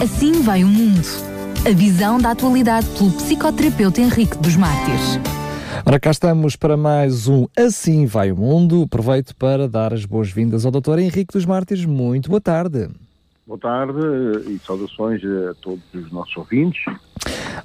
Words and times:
Assim 0.00 0.42
vai 0.42 0.62
o 0.62 0.68
mundo. 0.68 1.02
A 1.66 1.74
visão 1.74 2.18
da 2.18 2.30
atualidade 2.30 2.86
pelo 2.90 3.10
psicoterapeuta 3.10 4.00
Henrique 4.00 4.38
dos 4.38 4.54
Mártires. 4.54 5.18
Ora, 5.84 5.98
cá 5.98 6.12
estamos 6.12 6.54
para 6.54 6.76
mais 6.76 7.26
um 7.26 7.48
Assim 7.56 8.06
Vai 8.06 8.30
o 8.30 8.36
Mundo. 8.36 8.82
Aproveito 8.82 9.34
para 9.34 9.68
dar 9.68 9.92
as 9.92 10.04
boas-vindas 10.04 10.64
ao 10.64 10.70
Dr. 10.70 11.00
Henrique 11.00 11.32
dos 11.32 11.44
Mártires. 11.44 11.84
Muito 11.84 12.28
boa 12.28 12.40
tarde. 12.40 12.88
Boa 13.48 13.58
tarde 13.58 13.98
e 14.46 14.58
saudações 14.58 15.22
a 15.24 15.54
todos 15.54 15.82
os 15.94 16.12
nossos 16.12 16.36
ouvintes. 16.36 16.84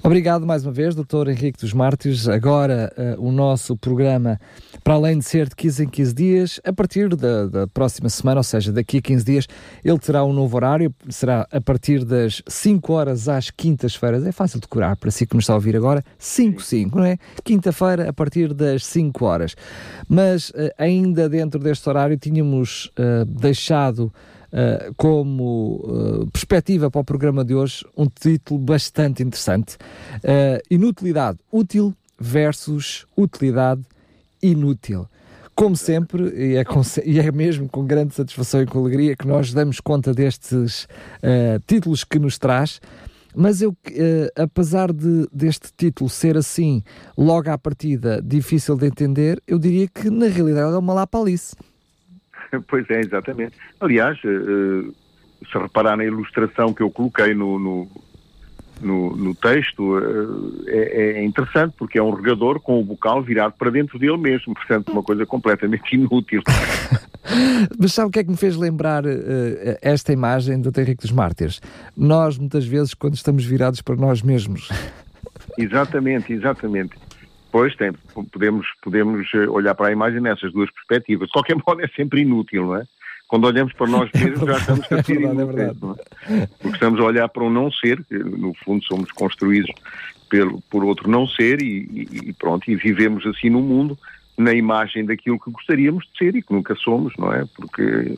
Obrigado 0.01 0.45
mais 0.45 0.65
uma 0.65 0.71
vez, 0.71 0.95
Dr. 0.95 1.27
Henrique 1.27 1.59
dos 1.59 1.73
Mártires. 1.73 2.25
Agora 2.29 2.89
uh, 2.97 3.21
o 3.21 3.33
nosso 3.33 3.75
programa, 3.75 4.39
para 4.81 4.93
além 4.93 5.19
de 5.19 5.25
ser 5.25 5.49
de 5.49 5.55
15 5.57 5.83
em 5.83 5.89
15 5.89 6.13
dias, 6.13 6.61
a 6.63 6.71
partir 6.71 7.13
da, 7.17 7.47
da, 7.47 7.67
próxima 7.67 8.07
semana, 8.07 8.39
ou 8.39 8.43
seja, 8.43 8.71
daqui 8.71 8.99
a 8.99 9.01
15 9.01 9.25
dias, 9.25 9.47
ele 9.83 9.99
terá 9.99 10.23
um 10.23 10.31
novo 10.31 10.55
horário. 10.55 10.95
Será 11.09 11.45
a 11.51 11.59
partir 11.59 12.05
das 12.05 12.41
5 12.47 12.93
horas 12.93 13.27
às 13.27 13.51
quintas-feiras. 13.51 14.25
É 14.25 14.31
fácil 14.31 14.61
de 14.61 14.69
curar 14.69 14.95
para 14.95 15.11
si 15.11 15.27
que 15.27 15.35
nos 15.35 15.43
está 15.43 15.51
a 15.51 15.57
ouvir 15.57 15.75
agora. 15.75 16.01
5, 16.17 16.61
5, 16.61 16.97
não 16.97 17.05
é? 17.05 17.17
Quinta-feira, 17.43 18.09
a 18.09 18.13
partir 18.13 18.53
das 18.53 18.85
5 18.85 19.25
horas. 19.25 19.53
Mas 20.07 20.49
uh, 20.51 20.71
ainda 20.77 21.27
dentro 21.27 21.59
deste 21.59 21.89
horário, 21.89 22.17
tínhamos 22.17 22.89
uh, 22.97 23.25
deixado 23.25 24.13
uh, 24.53 24.93
como 24.95 25.81
uh, 25.83 26.27
perspectiva 26.27 26.91
para 26.91 27.01
o 27.01 27.03
programa 27.03 27.43
de 27.43 27.55
hoje 27.55 27.85
um 27.97 28.07
título 28.07 28.59
bastante 28.59 29.23
interessante: 29.23 29.75
uh, 30.17 30.61
Inutilidade 30.69 31.39
útil 31.51 31.93
versus 32.19 33.05
utilidade 33.17 33.81
inútil. 34.41 35.07
Como 35.55 35.75
sempre, 35.75 36.29
e 36.35 36.55
é, 36.55 36.63
com, 36.63 36.81
e 37.05 37.19
é, 37.19 37.31
mesmo 37.31 37.69
com 37.69 37.85
grande 37.85 38.15
satisfação 38.15 38.61
e 38.63 38.65
com 38.65 38.79
alegria 38.79 39.15
que 39.15 39.27
nós 39.27 39.53
damos 39.53 39.79
conta 39.79 40.11
destes 40.11 40.87
títulos 41.67 42.03
que 42.03 42.17
nos 42.17 42.39
traz. 42.39 42.81
Mas 43.35 43.61
eu, 43.61 43.77
apesar 44.35 44.91
de, 44.91 45.27
deste 45.31 45.69
título 45.77 46.09
ser 46.09 46.35
assim, 46.37 46.81
logo 47.15 47.51
à 47.51 47.57
partida, 47.57 48.19
difícil 48.19 48.75
de 48.75 48.87
entender, 48.87 49.39
eu 49.45 49.59
diria 49.59 49.87
que 49.87 50.09
na 50.09 50.25
realidade 50.25 50.73
é 50.73 50.77
uma 50.77 50.93
lapalice. 50.93 51.55
pois 52.67 52.89
é, 52.89 52.99
exatamente. 52.99 53.53
Aliás, 53.79 54.17
uh, 54.23 54.93
se 55.51 55.57
reparar 55.57 55.97
na 55.97 56.05
ilustração 56.05 56.73
que 56.73 56.81
eu 56.81 56.89
coloquei 56.89 57.33
no, 57.33 57.59
no, 57.59 57.87
no, 58.81 59.15
no 59.15 59.35
texto, 59.35 59.97
uh, 59.97 60.63
é, 60.67 61.19
é, 61.19 61.25
interessante 61.25 61.73
porque 61.77 61.97
é 61.97 62.03
um 62.03 62.11
regador 62.11 62.59
com 62.59 62.79
o 62.79 62.83
bocal 62.83 63.21
virado 63.21 63.53
para 63.57 63.69
dentro 63.69 63.97
dele 63.99 64.17
mesmo, 64.17 64.53
portanto, 64.53 64.91
uma 64.91 65.03
coisa 65.03 65.25
completamente 65.25 65.91
inútil. 65.95 66.41
Mas 67.79 67.93
sabe 67.93 68.09
o 68.09 68.11
que 68.11 68.19
é 68.19 68.23
que 68.23 68.29
me 68.29 68.37
fez 68.37 68.57
lembrar 68.57 69.05
uh, 69.05 69.09
esta 69.81 70.11
imagem 70.11 70.59
do 70.59 70.69
Henrique 70.77 71.01
dos 71.01 71.11
Mártires? 71.11 71.61
Nós, 71.95 72.37
muitas 72.37 72.65
vezes, 72.65 72.93
quando 72.93 73.15
estamos 73.15 73.45
virados 73.45 73.81
para 73.81 73.95
nós 73.95 74.21
mesmos. 74.21 74.69
Exatamente, 75.57 76.33
exatamente. 76.33 76.95
Pois, 77.53 77.75
tem, 77.75 77.91
podemos, 78.31 78.65
podemos 78.81 79.31
eh, 79.35 79.47
olhar 79.47 79.75
para 79.75 79.89
a 79.89 79.91
imagem 79.91 80.19
nessas 80.19 80.51
duas 80.51 80.71
perspectivas. 80.71 81.27
De 81.27 81.33
qualquer 81.33 81.55
modo, 81.67 81.81
é 81.81 81.87
sempre 81.89 82.21
inútil, 82.21 82.65
não 82.65 82.77
é? 82.77 82.83
Quando 83.27 83.45
olhamos 83.45 83.71
para 83.73 83.85
nós 83.85 84.09
mesmos, 84.11 84.39
já 84.39 84.57
estamos 84.57 84.91
a 84.91 85.03
ser 85.03 85.17
é 85.17 85.21
inúteis, 85.21 85.59
é? 85.59 86.47
Porque 86.57 86.73
estamos 86.73 86.99
a 86.99 87.03
olhar 87.03 87.29
para 87.29 87.43
um 87.43 87.51
não 87.51 87.71
ser, 87.71 88.03
que 88.05 88.17
no 88.17 88.55
fundo 88.65 88.83
somos 88.85 89.11
construídos 89.11 89.69
pelo, 90.31 90.61
por 90.61 90.83
outro 90.83 91.07
não 91.07 91.27
ser 91.27 91.61
e, 91.61 92.07
e, 92.11 92.33
pronto, 92.33 92.71
e 92.71 92.75
vivemos 92.75 93.23
assim 93.27 93.51
no 93.51 93.61
mundo 93.61 93.95
na 94.35 94.51
imagem 94.51 95.05
daquilo 95.05 95.39
que 95.39 95.51
gostaríamos 95.51 96.05
de 96.05 96.17
ser 96.17 96.35
e 96.35 96.41
que 96.41 96.51
nunca 96.51 96.73
somos, 96.73 97.13
não 97.19 97.31
é? 97.31 97.45
Porque 97.55 98.17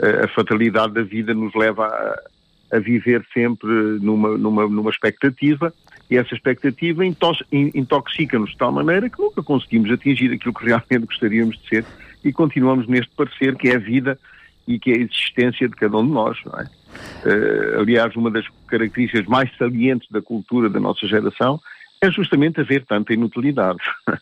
a, 0.00 0.26
a 0.26 0.28
fatalidade 0.28 0.94
da 0.94 1.02
vida 1.02 1.34
nos 1.34 1.52
leva 1.56 1.84
a, 1.84 2.76
a 2.76 2.78
viver 2.78 3.26
sempre 3.34 3.68
numa, 4.00 4.38
numa, 4.38 4.68
numa 4.68 4.90
expectativa 4.90 5.74
e 6.10 6.16
essa 6.16 6.34
expectativa 6.34 7.04
intoxica-nos 7.04 8.50
de 8.50 8.56
tal 8.56 8.72
maneira 8.72 9.10
que 9.10 9.18
nunca 9.18 9.42
conseguimos 9.42 9.90
atingir 9.90 10.32
aquilo 10.32 10.54
que 10.54 10.64
realmente 10.64 11.06
gostaríamos 11.06 11.58
de 11.58 11.68
ser 11.68 11.84
e 12.24 12.32
continuamos 12.32 12.86
neste 12.86 13.14
parecer 13.14 13.56
que 13.56 13.68
é 13.68 13.76
a 13.76 13.78
vida 13.78 14.18
e 14.66 14.78
que 14.78 14.90
é 14.90 14.94
a 14.96 15.00
existência 15.00 15.68
de 15.68 15.74
cada 15.74 15.96
um 15.96 16.06
de 16.06 16.12
nós, 16.12 16.38
é? 16.58 16.78
Uh, 17.24 17.80
aliás, 17.80 18.14
uma 18.16 18.30
das 18.30 18.46
características 18.66 19.26
mais 19.26 19.54
salientes 19.56 20.08
da 20.10 20.20
cultura 20.20 20.68
da 20.68 20.80
nossa 20.80 21.06
geração 21.06 21.60
é 22.02 22.10
justamente 22.10 22.60
haver 22.60 22.84
tanta 22.84 23.12
inutilidade. 23.12 23.78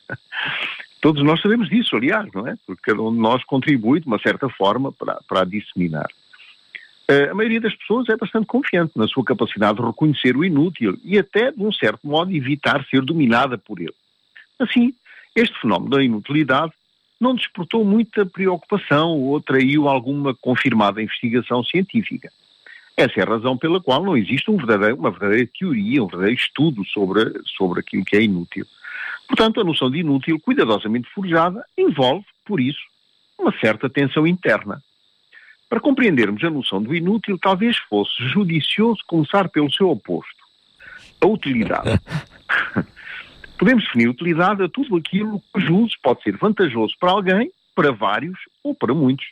Todos 1.01 1.23
nós 1.23 1.41
sabemos 1.41 1.69
disso, 1.69 1.97
aliás, 1.97 2.29
não 2.33 2.47
é? 2.47 2.57
Porque 2.67 2.91
cada 2.91 3.03
um 3.03 3.13
de 3.13 3.19
nós 3.19 3.45
contribui 3.45 4.01
de 4.01 4.07
uma 4.07 4.19
certa 4.19 4.49
forma 4.49 4.93
para, 4.93 5.21
para 5.29 5.43
a 5.43 5.45
disseminar. 5.45 6.09
Uh, 7.09 7.31
a 7.31 7.35
maioria 7.35 7.61
das 7.61 7.75
pessoas 7.75 8.09
é 8.09 8.17
bastante 8.17 8.47
confiante 8.47 8.93
na 8.97 9.07
sua 9.07 9.25
capacidade 9.25 9.79
de 9.79 9.87
reconhecer 9.87 10.37
o 10.37 10.45
inútil 10.45 10.99
e 11.05 11.19
até, 11.19 11.53
de 11.53 11.63
um 11.63 11.73
certo 11.73 12.07
modo, 12.07 12.33
evitar 12.33 12.85
ser 12.87 13.03
dominada 13.03 13.57
por 13.57 13.81
ele. 13.81 13.95
Assim, 14.59 14.93
este 15.35 15.59
fenómeno 15.61 15.91
da 15.91 16.03
inutilidade 16.03 16.73
não 17.21 17.35
despertou 17.35 17.85
muita 17.85 18.27
preocupação 18.27 19.11
ou 19.21 19.37
atraiu 19.37 19.89
alguma 19.89 20.35
confirmada 20.35 21.03
investigação 21.03 21.63
científica. 21.63 22.31
Essa 22.97 23.21
é 23.21 23.23
a 23.23 23.27
razão 23.27 23.57
pela 23.57 23.81
qual 23.81 24.03
não 24.03 24.17
existe 24.17 24.51
um 24.51 24.57
uma 24.57 25.11
verdadeira 25.11 25.49
teoria, 25.59 26.03
um 26.03 26.07
verdadeiro 26.07 26.41
estudo 26.41 26.85
sobre, 26.87 27.41
sobre 27.45 27.81
aquilo 27.81 28.05
que 28.05 28.17
é 28.17 28.23
inútil. 28.23 28.67
Portanto, 29.29 29.61
a 29.61 29.65
noção 29.65 29.91
de 29.91 29.99
inútil, 29.99 30.41
cuidadosamente 30.41 31.09
forjada, 31.11 31.65
envolve, 31.77 32.25
por 32.45 32.61
isso, 32.61 32.81
uma 33.39 33.53
certa 33.61 33.91
tensão 33.91 34.27
interna. 34.27 34.83
Para 35.69 35.81
compreendermos 35.81 36.45
a 36.45 36.51
noção 36.51 36.81
do 36.81 36.95
inútil, 36.95 37.37
talvez 37.39 37.77
fosse 37.77 38.15
judicioso 38.29 39.01
começar 39.07 39.49
pelo 39.49 39.73
seu 39.73 39.91
oposto, 39.91 40.45
a 41.21 41.27
utilidade. 41.27 42.01
Podemos 43.59 43.85
definir 43.85 44.09
utilidade 44.09 44.63
a 44.63 44.69
tudo 44.69 44.97
aquilo 44.97 45.43
cujo 45.53 45.77
uso 45.77 45.97
pode 46.03 46.23
ser 46.23 46.37
vantajoso 46.37 46.95
para 47.01 47.11
alguém, 47.11 47.51
para 47.75 47.91
vários 47.91 48.39
ou 48.63 48.75
para 48.75 48.95
muitos. 48.95 49.27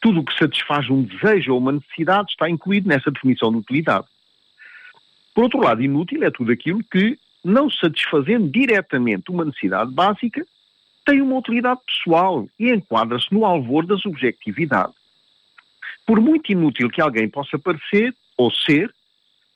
Tudo 0.00 0.20
o 0.20 0.24
que 0.24 0.36
satisfaz 0.36 0.90
um 0.90 1.02
desejo 1.02 1.52
ou 1.52 1.58
uma 1.58 1.72
necessidade 1.72 2.32
está 2.32 2.50
incluído 2.50 2.88
nessa 2.88 3.10
definição 3.10 3.50
de 3.50 3.58
utilidade. 3.58 4.06
Por 5.34 5.44
outro 5.44 5.60
lado, 5.60 5.82
inútil 5.82 6.22
é 6.22 6.30
tudo 6.30 6.52
aquilo 6.52 6.84
que, 6.84 7.18
não 7.42 7.70
satisfazendo 7.70 8.50
diretamente 8.50 9.30
uma 9.30 9.44
necessidade 9.44 9.90
básica, 9.90 10.44
tem 11.06 11.22
uma 11.22 11.38
utilidade 11.38 11.80
pessoal 11.86 12.46
e 12.58 12.70
enquadra-se 12.70 13.32
no 13.32 13.46
alvor 13.46 13.86
da 13.86 13.96
subjetividade 13.96 14.92
por 16.10 16.20
muito 16.20 16.50
inútil 16.50 16.90
que 16.90 17.00
alguém 17.00 17.28
possa 17.28 17.56
parecer 17.56 18.12
ou 18.36 18.50
ser, 18.50 18.92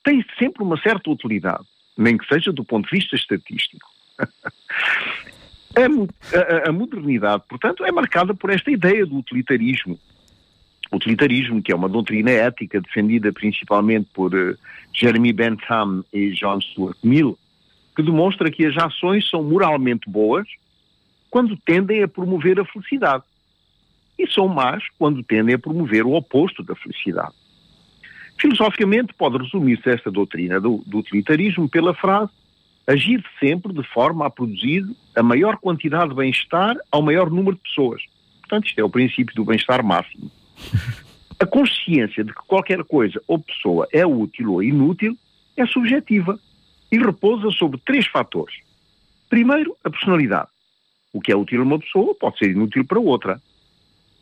tem 0.04 0.24
sempre 0.38 0.62
uma 0.62 0.80
certa 0.80 1.10
utilidade, 1.10 1.64
nem 1.98 2.16
que 2.16 2.24
seja 2.28 2.52
do 2.52 2.64
ponto 2.64 2.88
de 2.88 2.96
vista 2.96 3.16
estatístico. 3.16 3.90
a, 5.74 5.82
a, 6.38 6.68
a, 6.68 6.72
modernidade, 6.72 7.42
portanto, 7.48 7.84
é 7.84 7.90
marcada 7.90 8.32
por 8.34 8.50
esta 8.50 8.70
ideia 8.70 9.04
do 9.04 9.16
utilitarismo. 9.16 9.98
Utilitarismo, 10.92 11.60
que 11.60 11.72
é 11.72 11.74
uma 11.74 11.88
doutrina 11.88 12.30
ética 12.30 12.80
defendida 12.80 13.32
principalmente 13.32 14.08
por 14.14 14.32
uh, 14.32 14.56
Jeremy 14.92 15.32
Bentham 15.32 16.04
e 16.12 16.30
John 16.34 16.60
Stuart 16.60 16.98
Mill, 17.02 17.36
que 17.96 18.02
demonstra 18.04 18.48
que 18.48 18.64
as 18.64 18.76
ações 18.76 19.28
são 19.28 19.42
moralmente 19.42 20.08
boas 20.08 20.46
quando 21.28 21.56
tendem 21.56 22.04
a 22.04 22.06
promover 22.06 22.60
a 22.60 22.64
felicidade 22.64 23.24
e 24.18 24.30
são 24.30 24.48
más 24.48 24.84
quando 24.98 25.22
tendem 25.22 25.54
a 25.54 25.58
promover 25.58 26.04
o 26.04 26.14
oposto 26.14 26.62
da 26.62 26.74
felicidade. 26.74 27.34
Filosoficamente, 28.38 29.14
pode 29.14 29.38
resumir-se 29.38 29.88
esta 29.88 30.10
doutrina 30.10 30.60
do, 30.60 30.82
do, 30.86 30.98
utilitarismo 30.98 31.68
pela 31.68 31.94
frase 31.94 32.30
agir 32.86 33.24
sempre 33.40 33.72
de 33.72 33.82
forma 33.82 34.26
a 34.26 34.30
produzir 34.30 34.84
a 35.16 35.22
maior 35.22 35.56
quantidade 35.56 36.10
de 36.10 36.16
bem-estar 36.16 36.76
ao 36.90 37.00
maior 37.00 37.30
número 37.30 37.56
de 37.56 37.62
pessoas. 37.62 38.02
Portanto, 38.40 38.66
isto 38.66 38.78
é 38.78 38.84
o 38.84 38.90
princípio 38.90 39.34
do 39.34 39.44
bem-estar 39.44 39.84
máximo. 39.84 40.30
A 41.40 41.46
consciência 41.46 42.22
de 42.22 42.32
que 42.32 42.46
qualquer 42.46 42.84
coisa 42.84 43.20
ou 43.26 43.40
pessoa 43.40 43.88
é 43.92 44.06
útil 44.06 44.52
ou 44.52 44.62
inútil 44.62 45.16
é 45.56 45.66
subjetiva 45.66 46.38
e 46.90 46.98
repousa 46.98 47.50
sobre 47.50 47.80
três 47.84 48.06
fatores. 48.06 48.54
Primeiro, 49.28 49.76
a 49.82 49.90
personalidade. 49.90 50.48
O 51.12 51.20
que 51.20 51.32
é 51.32 51.36
útil 51.36 51.60
a 51.60 51.64
uma 51.64 51.78
pessoa 51.78 52.14
pode 52.14 52.38
ser 52.38 52.50
inútil 52.52 52.84
para 52.84 53.00
outra. 53.00 53.42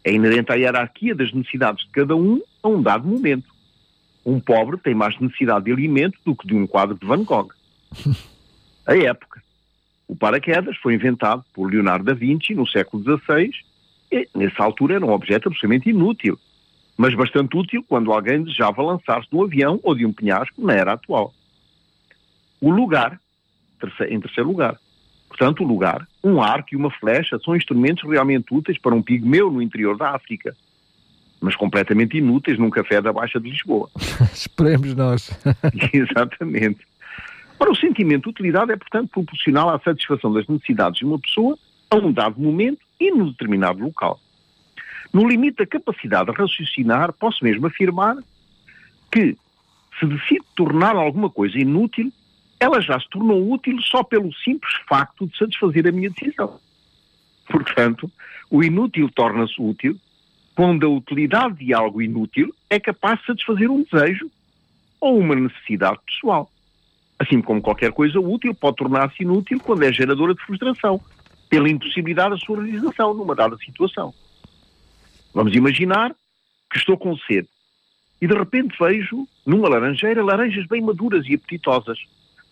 É 0.04 0.12
inerente 0.12 0.50
à 0.50 0.54
hierarquia 0.54 1.14
das 1.14 1.32
necessidades 1.32 1.84
de 1.84 1.90
cada 1.90 2.16
um 2.16 2.40
a 2.62 2.68
um 2.68 2.82
dado 2.82 3.06
momento. 3.06 3.52
Um 4.24 4.40
pobre 4.40 4.76
tem 4.78 4.94
mais 4.94 5.18
necessidade 5.18 5.64
de 5.64 5.72
alimento 5.72 6.18
do 6.24 6.34
que 6.34 6.46
de 6.46 6.54
um 6.54 6.66
quadro 6.66 6.96
de 6.96 7.06
Van 7.06 7.24
Gogh. 7.24 7.50
A 8.86 8.96
época. 8.96 9.42
O 10.08 10.16
paraquedas 10.16 10.76
foi 10.78 10.94
inventado 10.94 11.44
por 11.54 11.70
Leonardo 11.70 12.04
da 12.04 12.14
Vinci 12.14 12.54
no 12.54 12.66
século 12.66 13.02
XVI 13.02 13.50
e, 14.10 14.28
nessa 14.34 14.62
altura, 14.62 14.96
era 14.96 15.06
um 15.06 15.12
objeto 15.12 15.48
absolutamente 15.48 15.88
inútil, 15.88 16.38
mas 16.96 17.14
bastante 17.14 17.56
útil 17.56 17.84
quando 17.88 18.12
alguém 18.12 18.42
desejava 18.42 18.82
lançar-se 18.82 19.30
de 19.30 19.36
um 19.36 19.44
avião 19.44 19.80
ou 19.82 19.94
de 19.94 20.04
um 20.04 20.12
penhasco 20.12 20.60
na 20.64 20.74
era 20.74 20.92
atual. 20.92 21.32
O 22.60 22.70
lugar, 22.70 23.18
em 24.08 24.20
terceiro 24.20 24.50
lugar, 24.50 24.78
Portanto, 25.32 25.64
o 25.64 25.66
lugar, 25.66 26.06
um 26.22 26.42
arco 26.42 26.68
e 26.72 26.76
uma 26.76 26.90
flecha 26.90 27.38
são 27.42 27.56
instrumentos 27.56 28.06
realmente 28.06 28.52
úteis 28.52 28.76
para 28.76 28.94
um 28.94 29.00
pigmeu 29.00 29.50
no 29.50 29.62
interior 29.62 29.96
da 29.96 30.10
África. 30.10 30.54
mas 31.40 31.56
completamente 31.56 32.18
inúteis 32.18 32.58
num 32.58 32.68
café 32.68 33.00
da 33.00 33.12
Baixa 33.14 33.40
de 33.40 33.48
Lisboa. 33.48 33.88
Esperemos 34.30 34.94
nós. 34.94 35.30
Exatamente. 35.90 36.86
Ora, 37.58 37.70
o 37.70 37.74
sentimento 37.74 38.24
de 38.24 38.28
utilidade 38.28 38.72
é, 38.72 38.76
portanto, 38.76 39.08
proporcional 39.08 39.70
à 39.70 39.80
satisfação 39.80 40.32
das 40.34 40.46
necessidades 40.46 40.98
de 40.98 41.06
uma 41.06 41.18
pessoa 41.18 41.58
a 41.90 41.96
um 41.96 42.12
dado 42.12 42.38
momento 42.38 42.80
e 43.00 43.10
num 43.10 43.30
determinado 43.30 43.82
local. 43.82 44.20
No 45.14 45.26
limite 45.26 45.56
da 45.56 45.66
capacidade 45.66 46.30
de 46.30 46.36
raciocinar, 46.36 47.12
posso 47.14 47.42
mesmo 47.42 47.66
afirmar 47.66 48.16
que, 49.10 49.36
se 49.98 50.06
decido 50.06 50.44
tornar 50.54 50.94
alguma 50.94 51.30
coisa 51.30 51.58
inútil, 51.58 52.12
ela 52.62 52.80
já 52.80 52.98
se 53.00 53.08
tornou 53.08 53.50
útil 53.50 53.80
só 53.82 54.04
pelo 54.04 54.32
simples 54.34 54.72
facto 54.88 55.26
de 55.26 55.36
satisfazer 55.36 55.86
a 55.86 55.92
minha 55.92 56.10
decisão. 56.10 56.60
Portanto, 57.48 58.10
o 58.48 58.62
inútil 58.62 59.10
torna-se 59.10 59.60
útil 59.60 59.98
quando 60.54 60.86
a 60.86 60.88
utilidade 60.88 61.56
de 61.56 61.74
algo 61.74 62.00
inútil 62.00 62.54
é 62.70 62.78
capaz 62.78 63.18
de 63.20 63.26
satisfazer 63.26 63.68
um 63.68 63.82
desejo 63.82 64.30
ou 65.00 65.18
uma 65.18 65.34
necessidade 65.34 65.98
pessoal. 66.06 66.48
Assim 67.18 67.42
como 67.42 67.60
qualquer 67.60 67.92
coisa 67.92 68.20
útil 68.20 68.54
pode 68.54 68.76
tornar-se 68.76 69.22
inútil 69.22 69.58
quando 69.60 69.82
é 69.82 69.92
geradora 69.92 70.34
de 70.34 70.42
frustração, 70.42 71.00
pela 71.48 71.68
impossibilidade 71.68 72.30
da 72.30 72.36
sua 72.36 72.62
realização 72.62 73.12
numa 73.12 73.34
dada 73.34 73.56
situação. 73.56 74.14
Vamos 75.34 75.54
imaginar 75.54 76.14
que 76.70 76.78
estou 76.78 76.96
com 76.96 77.16
sede 77.16 77.48
e 78.20 78.26
de 78.26 78.34
repente 78.34 78.76
vejo 78.78 79.26
numa 79.44 79.68
laranjeira 79.68 80.24
laranjas 80.24 80.66
bem 80.66 80.80
maduras 80.80 81.26
e 81.26 81.34
apetitosas, 81.34 81.98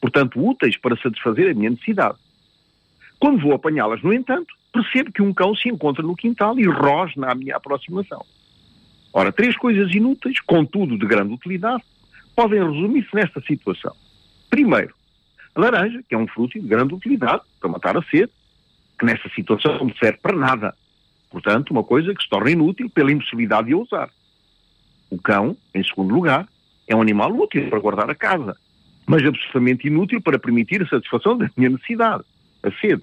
portanto 0.00 0.40
úteis 0.40 0.76
para 0.76 0.96
satisfazer 0.96 1.50
a 1.50 1.54
minha 1.54 1.70
necessidade. 1.70 2.18
Quando 3.18 3.40
vou 3.40 3.52
apanhá-las, 3.52 4.02
no 4.02 4.12
entanto, 4.12 4.54
percebo 4.72 5.12
que 5.12 5.22
um 5.22 5.32
cão 5.32 5.54
se 5.54 5.68
encontra 5.68 6.02
no 6.02 6.16
quintal 6.16 6.58
e 6.58 6.64
rosna 6.64 7.30
à 7.30 7.34
minha 7.34 7.56
aproximação. 7.56 8.24
Ora, 9.12 9.32
três 9.32 9.56
coisas 9.56 9.92
inúteis, 9.94 10.40
contudo 10.40 10.96
de 10.96 11.06
grande 11.06 11.34
utilidade, 11.34 11.82
podem 12.34 12.62
resumir-se 12.62 13.14
nesta 13.14 13.40
situação. 13.42 13.94
Primeiro, 14.48 14.94
a 15.54 15.60
laranja, 15.60 16.02
que 16.08 16.14
é 16.14 16.18
um 16.18 16.28
fruto 16.28 16.58
de 16.58 16.66
grande 16.66 16.94
utilidade 16.94 17.42
para 17.60 17.70
matar 17.70 17.96
a 17.96 18.02
sede, 18.04 18.30
que 18.98 19.04
nesta 19.04 19.28
situação 19.30 19.78
não 19.78 19.94
serve 19.96 20.18
para 20.18 20.36
nada, 20.36 20.74
Portanto, 21.30 21.70
uma 21.70 21.84
coisa 21.84 22.12
que 22.12 22.22
se 22.22 22.28
torna 22.28 22.50
inútil 22.50 22.90
pela 22.90 23.12
impossibilidade 23.12 23.68
de 23.68 23.74
a 23.74 23.78
usar. 23.78 24.10
O 25.08 25.18
cão, 25.18 25.56
em 25.72 25.82
segundo 25.84 26.12
lugar, 26.12 26.46
é 26.88 26.94
um 26.94 27.00
animal 27.00 27.30
útil 27.32 27.70
para 27.70 27.78
guardar 27.78 28.10
a 28.10 28.14
casa, 28.14 28.56
mas 29.10 29.26
absolutamente 29.26 29.88
inútil 29.88 30.22
para 30.22 30.38
permitir 30.38 30.80
a 30.82 30.86
satisfação 30.86 31.36
da 31.36 31.50
minha 31.56 31.68
necessidade, 31.68 32.22
a 32.62 32.70
sede. 32.70 33.02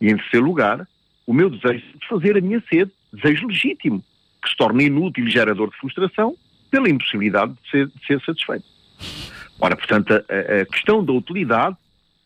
E 0.00 0.08
em 0.08 0.16
terceiro 0.16 0.46
lugar, 0.46 0.86
o 1.26 1.34
meu 1.34 1.50
desejo 1.50 1.84
de 1.98 2.06
fazer 2.08 2.36
a 2.36 2.40
minha 2.40 2.62
sede, 2.70 2.92
desejo 3.12 3.48
legítimo, 3.48 4.04
que 4.40 4.48
se 4.48 4.56
torna 4.56 4.84
inútil 4.84 5.26
e 5.26 5.30
gerador 5.30 5.68
de 5.68 5.76
frustração 5.78 6.36
pela 6.70 6.88
impossibilidade 6.88 7.52
de 7.54 7.70
ser, 7.70 7.86
de 7.88 8.06
ser 8.06 8.20
satisfeito. 8.20 8.64
Ora, 9.58 9.74
portanto, 9.74 10.12
a, 10.12 10.60
a 10.60 10.66
questão 10.66 11.04
da 11.04 11.12
utilidade 11.12 11.76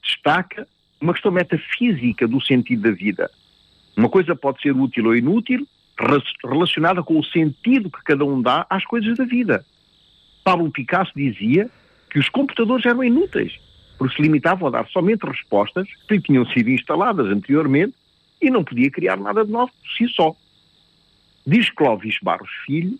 destaca 0.02 0.68
uma 1.00 1.14
questão 1.14 1.32
metafísica 1.32 2.28
do 2.28 2.38
sentido 2.38 2.82
da 2.82 2.90
vida, 2.90 3.30
uma 3.96 4.10
coisa 4.10 4.36
pode 4.36 4.60
ser 4.60 4.72
útil 4.72 5.06
ou 5.06 5.16
inútil, 5.16 5.66
relacionada 6.44 7.02
com 7.02 7.18
o 7.18 7.24
sentido 7.24 7.90
que 7.90 8.04
cada 8.04 8.26
um 8.26 8.42
dá 8.42 8.66
às 8.68 8.84
coisas 8.84 9.16
da 9.16 9.24
vida. 9.24 9.64
Pablo 10.44 10.70
Picasso 10.70 11.12
dizia 11.16 11.70
que 12.14 12.20
os 12.20 12.28
computadores 12.28 12.86
eram 12.86 13.02
inúteis, 13.02 13.58
porque 13.98 14.14
se 14.14 14.22
limitavam 14.22 14.68
a 14.68 14.70
dar 14.70 14.86
somente 14.86 15.26
respostas 15.26 15.88
que 16.06 16.20
tinham 16.20 16.46
sido 16.46 16.70
instaladas 16.70 17.26
anteriormente 17.26 17.92
e 18.40 18.48
não 18.50 18.62
podia 18.62 18.88
criar 18.88 19.16
nada 19.16 19.44
de 19.44 19.50
novo 19.50 19.72
por 19.72 19.90
si 19.96 20.08
só. 20.14 20.32
Diz 21.44 21.68
Clóvis 21.70 22.16
Barros 22.22 22.50
Filho, 22.64 22.96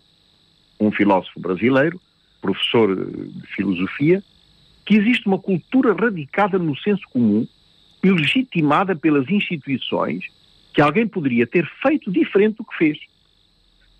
um 0.77 0.91
filósofo 0.91 1.39
brasileiro, 1.39 1.99
professor 2.41 2.93
de 2.93 3.47
filosofia, 3.55 4.21
que 4.85 4.95
existe 4.95 5.25
uma 5.27 5.39
cultura 5.39 5.93
radicada 5.93 6.59
no 6.59 6.77
senso 6.77 7.03
comum 7.13 7.47
e 8.03 8.11
legitimada 8.11 8.97
pelas 8.97 9.29
instituições 9.29 10.25
que 10.73 10.81
alguém 10.81 11.07
poderia 11.07 11.47
ter 11.47 11.65
feito 11.81 12.11
diferente 12.11 12.57
do 12.57 12.65
que 12.65 12.77
fez. 12.77 12.97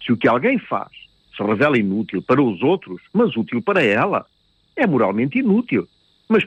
Se 0.05 0.11
o 0.11 0.17
que 0.17 0.27
alguém 0.27 0.59
faz 0.59 0.91
se 1.37 1.41
revela 1.41 1.77
inútil 1.77 2.21
para 2.21 2.41
os 2.41 2.61
outros, 2.61 3.01
mas 3.13 3.35
útil 3.37 3.61
para 3.61 3.81
ela, 3.81 4.25
é 4.75 4.85
moralmente 4.85 5.39
inútil, 5.39 5.87
mas 6.27 6.43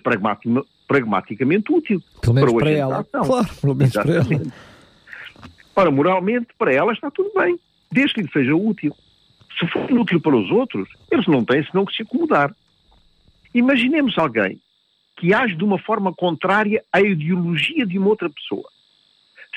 pragmaticamente 0.87 1.73
útil. 1.73 2.03
Pelo 2.21 2.35
menos 2.35 2.53
para, 2.53 2.61
para 2.61 2.71
ela. 2.71 3.05
Claro, 3.05 3.49
pelo 3.61 3.75
menos 3.75 3.95
Exatamente. 3.95 4.29
para 4.29 4.37
ela. 4.37 4.53
Ora, 5.77 5.91
moralmente, 5.91 6.49
para 6.59 6.73
ela 6.73 6.93
está 6.93 7.11
tudo 7.11 7.31
bem, 7.37 7.59
desde 7.91 8.15
que 8.15 8.23
lhe 8.23 8.33
seja 8.33 8.55
útil. 8.55 8.95
Se 9.59 9.67
for 9.69 9.91
inútil 9.91 10.21
para 10.21 10.37
os 10.37 10.51
outros, 10.51 10.89
eles 11.11 11.27
não 11.27 11.45
têm 11.45 11.65
senão 11.65 11.85
que 11.85 11.95
se 11.95 12.03
acomodar. 12.03 12.55
Imaginemos 13.55 14.19
alguém 14.19 14.61
que 15.17 15.35
age 15.35 15.57
de 15.57 15.65
uma 15.65 15.79
forma 15.79 16.13
contrária 16.13 16.83
à 16.93 17.01
ideologia 17.01 17.87
de 17.87 17.99
uma 17.99 18.09
outra 18.09 18.31
pessoa. 18.31 18.69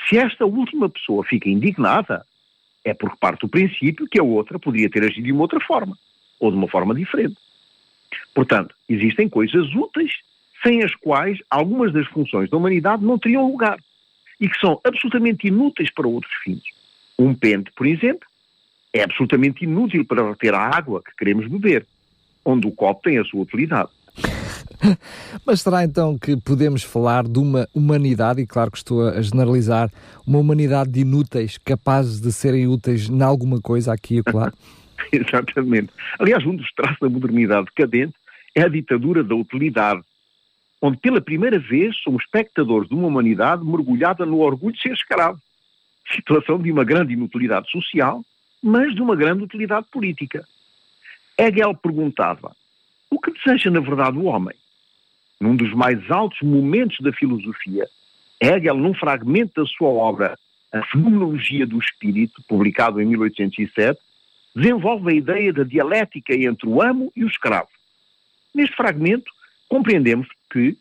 Se 0.08 0.16
esta 0.16 0.44
última 0.44 0.88
pessoa 0.88 1.24
fica 1.24 1.48
indignada, 1.48 2.24
é 2.84 2.92
porque 2.92 3.16
parte 3.20 3.40
do 3.42 3.48
princípio 3.48 4.08
que 4.08 4.18
a 4.18 4.24
outra 4.24 4.58
poderia 4.58 4.90
ter 4.90 5.04
agido 5.04 5.24
de 5.24 5.32
uma 5.32 5.42
outra 5.42 5.60
forma, 5.60 5.96
ou 6.40 6.50
de 6.50 6.56
uma 6.56 6.68
forma 6.68 6.94
diferente. 6.94 7.36
Portanto, 8.34 8.74
existem 8.88 9.28
coisas 9.28 9.66
úteis 9.74 10.12
sem 10.62 10.82
as 10.82 10.94
quais 10.94 11.38
algumas 11.50 11.92
das 11.92 12.06
funções 12.08 12.48
da 12.48 12.56
humanidade 12.56 13.04
não 13.04 13.18
teriam 13.18 13.50
lugar 13.50 13.78
e 14.40 14.48
que 14.48 14.58
são 14.58 14.80
absolutamente 14.84 15.46
inúteis 15.46 15.90
para 15.92 16.08
outros 16.08 16.32
fins. 16.44 16.62
Um 17.18 17.34
pente, 17.34 17.70
por 17.76 17.86
exemplo, 17.86 18.26
é 18.92 19.02
absolutamente 19.02 19.64
inútil 19.64 20.04
para 20.04 20.28
reter 20.28 20.54
a 20.54 20.76
água 20.76 21.02
que 21.02 21.14
queremos 21.16 21.46
beber, 21.46 21.86
onde 22.44 22.66
o 22.66 22.72
copo 22.72 23.02
tem 23.02 23.18
a 23.18 23.24
sua 23.24 23.42
utilidade. 23.42 23.88
Mas 25.46 25.60
será 25.60 25.84
então 25.84 26.18
que 26.18 26.36
podemos 26.36 26.82
falar 26.82 27.24
de 27.24 27.38
uma 27.38 27.68
humanidade, 27.72 28.42
e 28.42 28.46
claro 28.46 28.70
que 28.70 28.78
estou 28.78 29.08
a 29.08 29.22
generalizar, 29.22 29.90
uma 30.26 30.38
humanidade 30.38 30.90
de 30.90 31.00
inúteis, 31.00 31.56
capazes 31.58 32.20
de 32.20 32.32
serem 32.32 32.66
úteis 32.66 33.08
em 33.08 33.22
alguma 33.22 33.60
coisa 33.60 33.92
aqui 33.92 34.18
e 34.18 34.22
claro? 34.22 34.52
Exatamente. 35.12 35.92
Aliás, 36.18 36.44
um 36.44 36.54
dos 36.54 36.70
traços 36.72 36.98
da 37.00 37.08
modernidade 37.08 37.66
decadente 37.66 38.14
é 38.54 38.62
a 38.62 38.68
ditadura 38.68 39.24
da 39.24 39.34
utilidade, 39.34 40.02
onde 40.80 40.98
pela 40.98 41.20
primeira 41.20 41.58
vez 41.58 41.96
somos 42.02 42.22
espectadores 42.24 42.88
de 42.88 42.94
uma 42.94 43.08
humanidade 43.08 43.64
mergulhada 43.64 44.26
no 44.26 44.40
orgulho 44.40 44.74
de 44.74 44.82
ser 44.82 44.92
escravo. 44.92 45.40
Situação 46.12 46.60
de 46.60 46.70
uma 46.70 46.84
grande 46.84 47.14
inutilidade 47.14 47.70
social, 47.70 48.22
mas 48.62 48.94
de 48.94 49.00
uma 49.00 49.16
grande 49.16 49.44
utilidade 49.44 49.86
política. 49.90 50.44
Hegel 51.38 51.74
perguntava: 51.74 52.54
o 53.08 53.18
que 53.18 53.32
deseja 53.32 53.70
na 53.70 53.80
verdade 53.80 54.18
o 54.18 54.24
homem? 54.24 54.54
num 55.42 55.56
dos 55.56 55.74
mais 55.74 55.98
altos 56.08 56.40
momentos 56.40 56.98
da 57.00 57.12
filosofia, 57.12 57.84
Hegel, 58.40 58.76
num 58.76 58.94
fragmento 58.94 59.60
da 59.60 59.66
sua 59.66 59.88
obra 59.88 60.38
A 60.72 60.84
Fenomenologia 60.86 61.66
do 61.66 61.78
Espírito, 61.78 62.40
publicado 62.48 63.00
em 63.00 63.06
1807, 63.06 63.98
desenvolve 64.54 65.10
a 65.10 65.14
ideia 65.14 65.52
da 65.52 65.64
dialética 65.64 66.34
entre 66.34 66.68
o 66.68 66.82
amo 66.82 67.12
e 67.16 67.24
o 67.24 67.28
escravo. 67.28 67.68
Neste 68.54 68.76
fragmento, 68.76 69.30
compreendemos 69.68 70.28
que, 70.50 70.76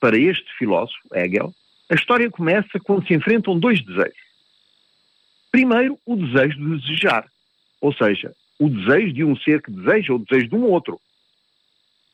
para 0.00 0.16
este 0.16 0.46
filósofo, 0.56 1.00
Hegel, 1.12 1.52
a 1.90 1.94
história 1.94 2.30
começa 2.30 2.78
quando 2.84 3.06
se 3.06 3.14
enfrentam 3.14 3.58
dois 3.58 3.82
desejos. 3.82 4.28
Primeiro, 5.50 5.98
o 6.06 6.14
desejo 6.14 6.58
de 6.58 6.80
desejar, 6.80 7.26
ou 7.80 7.92
seja, 7.92 8.34
o 8.58 8.68
desejo 8.68 9.12
de 9.12 9.24
um 9.24 9.36
ser 9.36 9.62
que 9.62 9.70
deseja 9.70 10.12
o 10.12 10.18
desejo 10.18 10.48
de 10.48 10.54
um 10.54 10.64
outro. 10.64 11.00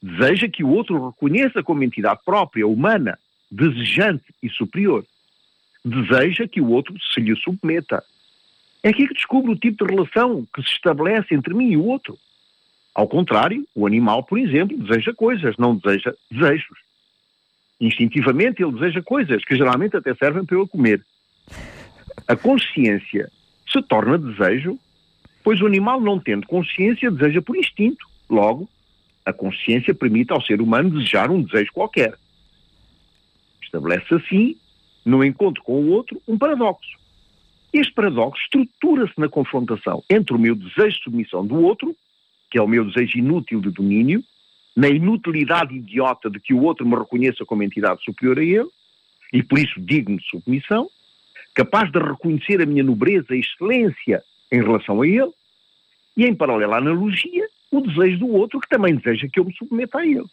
Deseja 0.01 0.49
que 0.49 0.63
o 0.63 0.69
outro 0.69 1.09
reconheça 1.09 1.63
como 1.63 1.83
entidade 1.83 2.21
própria, 2.25 2.67
humana, 2.67 3.19
desejante 3.51 4.25
e 4.43 4.49
superior. 4.49 5.05
Deseja 5.85 6.47
que 6.47 6.61
o 6.61 6.71
outro 6.71 6.95
se 7.13 7.21
lhe 7.21 7.35
submeta. 7.37 8.03
É 8.85 8.91
aqui 8.91 9.09
que 9.09 9.14
descobre 9.14 9.50
o 9.50 9.57
tipo 9.57 9.83
de 9.83 9.95
relação 9.95 10.47
que 10.55 10.62
se 10.62 10.69
estabelece 10.69 11.35
entre 11.35 11.55
mim 11.55 11.71
e 11.71 11.76
o 11.79 11.87
outro. 11.87 12.19
Ao 12.95 13.09
contrário, 13.09 13.67
o 13.75 13.87
animal, 13.87 14.23
por 14.25 14.38
exemplo, 14.38 14.76
deseja 14.76 15.14
coisas, 15.14 15.57
não 15.57 15.75
deseja 15.75 16.12
desejos. 16.31 16.79
Instintivamente 17.81 18.62
ele 18.62 18.73
deseja 18.73 19.00
coisas 19.00 19.43
que 19.43 19.57
geralmente 19.57 19.97
até 19.97 20.14
servem 20.14 20.45
para 20.45 20.59
eu 20.59 20.69
comer. 20.69 21.03
A 22.29 22.37
consciência 22.37 23.33
se 23.67 23.81
torna 23.85 24.19
desejo, 24.19 24.79
pois 25.43 25.62
o 25.62 25.67
animal, 25.67 25.99
não 25.99 26.21
tendo 26.21 26.47
consciência, 26.47 27.11
deseja 27.11 27.41
por 27.41 27.57
instinto. 27.57 28.07
Logo, 28.29 28.69
a 29.25 29.33
consciência 29.33 29.95
permite 29.95 30.31
ao 30.31 30.43
ser 30.43 30.61
humano 30.61 30.91
desejar 30.91 31.31
um 31.31 31.43
desejo 31.43 31.73
qualquer. 31.73 32.19
Estabelece 33.62 34.14
assim, 34.14 34.59
no 35.07 35.25
encontro 35.25 35.62
com 35.62 35.81
o 35.81 35.88
outro, 35.88 36.21
um 36.29 36.37
paradoxo. 36.37 37.03
Este 37.75 37.93
paradoxo 37.93 38.40
estrutura-se 38.40 39.19
na 39.19 39.28
confrontação 39.28 40.04
entre 40.09 40.33
o 40.33 40.38
meu 40.38 40.54
desejo 40.54 40.97
de 40.97 41.02
submissão 41.02 41.45
do 41.45 41.57
outro, 41.57 41.97
que 42.49 42.57
é 42.57 42.62
o 42.62 42.69
meu 42.69 42.85
desejo 42.85 43.19
inútil 43.19 43.61
de 43.61 43.69
domínio, 43.69 44.23
na 44.76 44.88
inutilidade 44.88 45.75
idiota 45.75 46.31
de 46.31 46.38
que 46.38 46.54
o 46.54 46.62
outro 46.62 46.87
me 46.87 46.95
reconheça 46.95 47.45
como 47.45 47.64
entidade 47.64 48.00
superior 48.04 48.38
a 48.38 48.45
ele, 48.45 48.69
e 49.33 49.43
por 49.43 49.59
isso 49.59 49.81
digno 49.81 50.19
de 50.19 50.25
submissão, 50.28 50.88
capaz 51.52 51.90
de 51.90 51.99
reconhecer 51.99 52.62
a 52.62 52.66
minha 52.66 52.85
nobreza 52.85 53.35
e 53.35 53.40
excelência 53.40 54.23
em 54.52 54.62
relação 54.62 55.02
a 55.02 55.09
ele, 55.09 55.33
E 56.16 56.25
em 56.25 56.33
paralelo 56.33 56.75
à 56.75 56.78
analogia, 56.78 57.49
o 57.73 57.81
desejo 57.81 58.21
do 58.21 58.28
outro 58.28 58.61
que 58.61 58.69
também 58.69 58.95
deseja 58.95 59.26
que 59.26 59.40
eu 59.40 59.45
me 59.45 59.52
submeta 59.52 59.99
a 59.99 60.07
ele. 60.07 60.26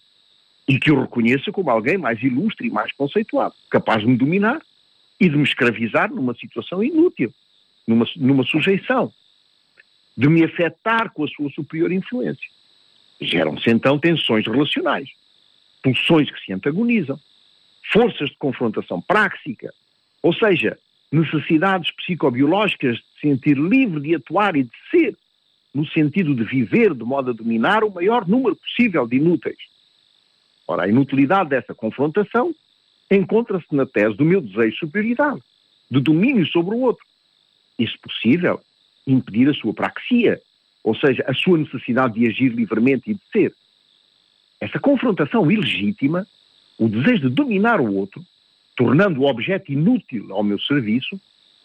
E 0.68 0.78
que 0.78 0.92
eu 0.92 1.02
reconheça 1.02 1.52
como 1.52 1.72
alguém 1.72 1.98
mais 1.98 2.22
ilustre 2.22 2.68
e 2.68 2.72
mais 2.72 2.92
conceituado, 2.92 3.56
capaz 3.68 4.02
de 4.02 4.08
me 4.08 4.16
dominar 4.16 4.62
e 5.22 5.30
de 5.30 5.38
me 5.38 5.44
escravizar 5.44 6.12
numa 6.12 6.34
situação 6.34 6.84
inútil, 6.84 7.32
numa, 7.86 8.08
numa 8.16 8.44
sujeição, 8.44 9.14
de 10.18 10.28
me 10.28 10.44
afetar 10.44 11.14
com 11.14 11.24
a 11.24 11.28
sua 11.28 11.52
superior 11.52 11.92
influência. 11.92 12.50
Geram-se 13.22 13.70
então 13.70 14.00
tensões 14.00 14.48
relacionais, 14.48 15.08
pulsões 15.84 16.32
que 16.32 16.44
se 16.44 16.52
antagonizam, 16.52 17.20
forças 17.94 18.32
de 18.32 18.38
confrontação 18.38 19.00
práxica, 19.00 19.72
ou 20.24 20.34
seja, 20.34 20.80
necessidades 21.12 21.92
psicobiológicas 21.92 22.96
de 22.96 23.04
se 23.04 23.28
sentir 23.28 23.56
livre 23.56 24.02
de 24.02 24.16
atuar 24.16 24.56
e 24.56 24.64
de 24.64 24.72
ser, 24.90 25.16
no 25.72 25.86
sentido 25.86 26.34
de 26.34 26.44
viver 26.44 26.96
de 26.96 27.04
modo 27.04 27.30
a 27.30 27.34
dominar 27.34 27.84
o 27.84 27.94
maior 27.94 28.28
número 28.28 28.56
possível 28.56 29.06
de 29.06 29.18
inúteis. 29.18 29.60
Ora, 30.68 30.86
a 30.86 30.88
inutilidade 30.88 31.50
dessa 31.52 31.76
confrontação 31.76 32.56
encontra-se 33.16 33.66
na 33.72 33.86
tese 33.86 34.16
do 34.16 34.26
meu 34.26 34.42
desejo 34.42 34.72
de 34.72 34.80
superioridade, 34.80 35.42
de 35.90 36.00
domínio 36.00 36.46
sobre 36.48 36.76
o 36.76 36.80
outro. 36.80 37.06
E, 37.78 37.88
se 37.88 37.98
possível, 38.00 38.62
impedir 39.06 39.50
a 39.50 39.54
sua 39.54 39.74
praxia, 39.74 40.42
ou 40.84 40.96
seja, 40.96 41.24
a 41.28 41.34
sua 41.34 41.58
necessidade 41.58 42.14
de 42.14 42.28
agir 42.28 42.50
livremente 42.50 43.12
e 43.12 43.14
de 43.14 43.22
ser. 43.32 43.54
Essa 44.60 44.80
confrontação 44.80 45.52
ilegítima, 45.52 46.28
o 46.78 46.88
desejo 46.88 47.30
de 47.30 47.36
dominar 47.36 47.82
o 47.82 47.96
outro, 47.96 48.24
tornando 48.76 49.22
o 49.22 49.28
objeto 49.28 49.72
inútil 49.72 50.34
ao 50.34 50.44
meu 50.44 50.60
serviço, 50.60 51.20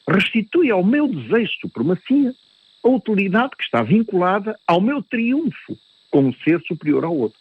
restitui 0.09 0.71
ao 0.71 0.85
meu 0.85 1.09
desejo 1.09 1.53
de 1.53 1.61
supremacia 1.61 2.35
a 2.83 2.88
utilidade 2.88 3.57
que 3.57 3.65
está 3.65 3.83
vinculada 3.83 4.59
ao 4.67 4.81
meu 4.81 5.03
triunfo 5.03 5.79
como 6.11 6.35
ser 6.43 6.61
superior 6.62 7.05
ao 7.05 7.17
outro. 7.17 7.38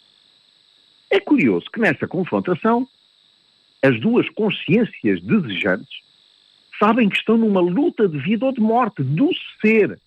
É 1.10 1.20
curioso 1.20 1.68
que 1.72 1.80
nessa 1.80 2.08
confrontação, 2.08 2.88
as 3.86 4.00
duas 4.00 4.28
consciências 4.30 5.22
desejantes 5.22 6.04
sabem 6.80 7.08
que 7.08 7.18
estão 7.18 7.38
numa 7.38 7.62
luta 7.62 8.08
de 8.08 8.18
vida 8.18 8.46
ou 8.46 8.52
de 8.52 8.60
morte 8.60 9.04
do 9.04 9.30
ser. 9.62 10.00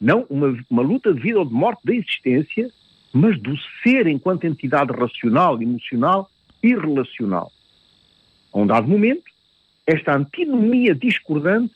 Não 0.00 0.26
uma, 0.28 0.58
uma 0.68 0.82
luta 0.82 1.14
de 1.14 1.20
vida 1.20 1.38
ou 1.38 1.44
de 1.44 1.54
morte 1.54 1.80
da 1.84 1.94
existência, 1.94 2.70
mas 3.12 3.40
do 3.40 3.56
ser 3.82 4.06
enquanto 4.06 4.44
entidade 4.44 4.92
racional, 4.92 5.60
emocional 5.62 6.28
e 6.62 6.74
relacional. 6.74 7.50
A 8.52 8.58
um 8.58 8.66
dado 8.66 8.88
momento, 8.88 9.24
esta 9.86 10.16
antinomia 10.16 10.94
discordante, 10.94 11.74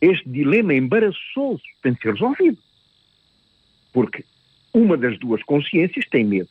este 0.00 0.28
dilema 0.28 0.74
embaraçoso 0.74 1.62
tem 1.82 1.92
de 1.92 2.00
ser 2.00 2.12
resolvido. 2.12 2.58
Porque 3.92 4.24
uma 4.72 4.96
das 4.96 5.18
duas 5.18 5.42
consciências 5.44 6.06
tem 6.06 6.24
medo. 6.24 6.48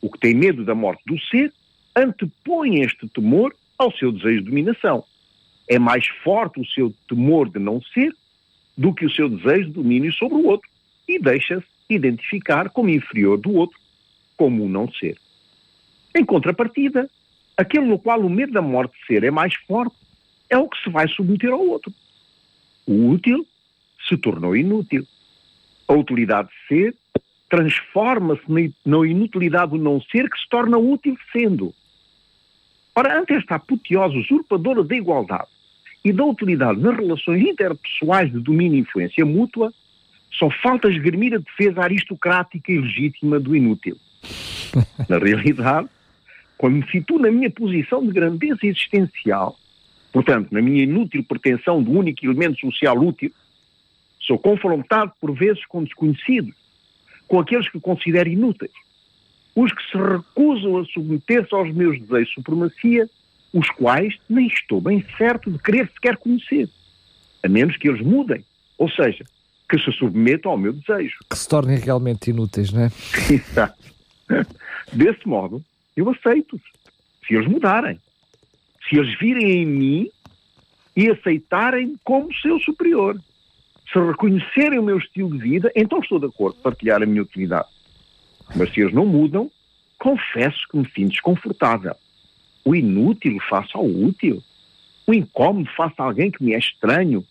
O 0.00 0.08
que 0.08 0.18
tem 0.18 0.34
medo 0.34 0.64
da 0.64 0.74
morte 0.74 1.02
do 1.04 1.18
ser 1.20 1.52
antepõe 1.96 2.80
este 2.80 3.08
temor 3.08 3.54
ao 3.78 3.92
seu 3.92 4.12
desejo 4.12 4.42
de 4.42 4.50
dominação. 4.50 5.04
É 5.68 5.78
mais 5.78 6.06
forte 6.24 6.60
o 6.60 6.66
seu 6.66 6.92
temor 7.08 7.48
de 7.48 7.58
não 7.58 7.80
ser 7.82 8.14
do 8.76 8.92
que 8.94 9.06
o 9.06 9.10
seu 9.10 9.28
desejo 9.28 9.68
de 9.68 9.72
domínio 9.72 10.12
sobre 10.12 10.38
o 10.38 10.46
outro 10.46 10.68
e 11.08 11.18
deixa-se 11.18 11.66
identificar 11.88 12.70
como 12.70 12.88
inferior 12.88 13.38
do 13.38 13.52
outro, 13.54 13.78
como 14.36 14.64
um 14.64 14.68
não 14.68 14.90
ser. 14.92 15.16
Em 16.14 16.24
contrapartida, 16.24 17.08
aquele 17.56 17.86
no 17.86 17.98
qual 17.98 18.20
o 18.20 18.30
medo 18.30 18.52
da 18.52 18.62
morte 18.62 18.98
de 18.98 19.06
ser 19.06 19.24
é 19.24 19.30
mais 19.30 19.54
forte 19.66 19.94
é 20.48 20.58
o 20.58 20.68
que 20.68 20.82
se 20.82 20.90
vai 20.90 21.08
submeter 21.08 21.50
ao 21.50 21.66
outro. 21.66 21.92
O 22.86 23.10
útil 23.10 23.46
se 24.08 24.16
tornou 24.16 24.56
inútil. 24.56 25.06
A 25.88 25.94
utilidade 25.94 26.48
de 26.48 26.68
ser 26.68 26.96
transforma-se 27.48 28.42
na 28.84 29.06
inutilidade 29.06 29.72
do 29.72 29.78
não 29.78 30.00
ser 30.00 30.28
que 30.28 30.38
se 30.38 30.48
torna 30.48 30.78
útil 30.78 31.16
sendo. 31.32 31.74
Ora, 32.94 33.18
ante 33.18 33.32
esta 33.32 33.54
apoteose 33.54 34.18
usurpadora 34.18 34.84
da 34.84 34.94
igualdade 34.94 35.48
e 36.04 36.12
da 36.12 36.24
utilidade 36.24 36.80
nas 36.80 36.96
relações 36.96 37.42
interpessoais 37.42 38.30
de 38.30 38.38
domínio 38.38 38.78
e 38.78 38.80
influência 38.80 39.24
mútua, 39.24 39.72
só 40.30 40.50
falta 40.62 40.88
esgrimir 40.88 41.34
a 41.34 41.38
defesa 41.38 41.82
aristocrática 41.82 42.72
e 42.72 42.78
legítima 42.78 43.38
do 43.38 43.54
inútil. 43.56 43.96
Na 45.08 45.18
realidade, 45.18 45.88
quando 46.58 46.76
me 46.76 46.90
situo 46.90 47.18
na 47.18 47.30
minha 47.30 47.50
posição 47.50 48.06
de 48.06 48.12
grandeza 48.12 48.60
existencial, 48.62 49.56
portanto, 50.12 50.48
na 50.52 50.62
minha 50.62 50.82
inútil 50.84 51.24
pretensão 51.24 51.82
do 51.82 51.90
único 51.90 52.24
elemento 52.24 52.60
social 52.60 52.96
útil, 52.98 53.32
sou 54.20 54.38
confrontado 54.38 55.12
por 55.20 55.32
vezes 55.34 55.64
com 55.66 55.82
desconhecidos, 55.82 56.54
com 57.26 57.40
aqueles 57.40 57.68
que 57.68 57.80
considero 57.80 58.28
inúteis, 58.28 58.72
os 59.54 59.72
que 59.72 59.82
se 59.90 59.98
recusam 59.98 60.78
a 60.78 60.84
submeter-se 60.86 61.54
aos 61.54 61.72
meus 61.74 61.98
desejos 62.00 62.28
de 62.28 62.34
supremacia, 62.34 63.10
os 63.52 63.68
quais 63.70 64.16
nem 64.28 64.46
estou 64.46 64.80
bem 64.80 65.04
certo 65.18 65.50
de 65.50 65.58
querer 65.58 65.90
sequer 65.94 66.16
conhecer, 66.16 66.68
a 67.42 67.48
menos 67.48 67.76
que 67.76 67.88
eles 67.88 68.00
mudem, 68.00 68.44
ou 68.78 68.88
seja, 68.90 69.24
que 69.68 69.78
se 69.78 69.92
submetam 69.92 70.52
ao 70.52 70.58
meu 70.58 70.72
desejo. 70.72 71.18
Que 71.30 71.38
se 71.38 71.48
tornem 71.48 71.78
realmente 71.78 72.30
inúteis, 72.30 72.72
não 72.72 72.82
é? 72.82 72.90
Exato. 73.30 73.92
Desse 74.92 75.26
modo, 75.26 75.62
eu 75.96 76.08
aceito-os, 76.10 76.62
se 77.26 77.34
eles 77.34 77.46
mudarem. 77.46 77.98
Se 78.88 78.98
eles 78.98 79.18
virem 79.18 79.62
em 79.62 79.66
mim 79.66 80.10
e 80.96 81.10
aceitarem 81.10 81.96
como 82.04 82.34
seu 82.34 82.58
superior. 82.60 83.18
Se 83.92 83.98
reconhecerem 83.98 84.78
o 84.78 84.82
meu 84.82 84.98
estilo 84.98 85.30
de 85.30 85.38
vida, 85.38 85.70
então 85.74 86.00
estou 86.00 86.18
de 86.18 86.26
acordo 86.26 86.58
partilhar 86.62 87.02
a 87.02 87.06
minha 87.06 87.22
utilidade. 87.22 87.68
Mas 88.54 88.72
se 88.72 88.80
eles 88.80 88.92
não 88.92 89.06
mudam, 89.06 89.50
confesso 89.98 90.58
que 90.70 90.76
me 90.76 90.88
sinto 90.90 91.10
desconfortável. 91.12 91.94
O 92.64 92.74
inútil 92.74 93.38
face 93.48 93.70
ao 93.74 93.86
útil. 93.86 94.42
O 95.06 95.14
incómodo 95.14 95.68
face 95.76 95.94
a 95.98 96.04
alguém 96.04 96.30
que 96.30 96.42
me 96.42 96.54
é 96.54 96.58
estranho, 96.58 97.24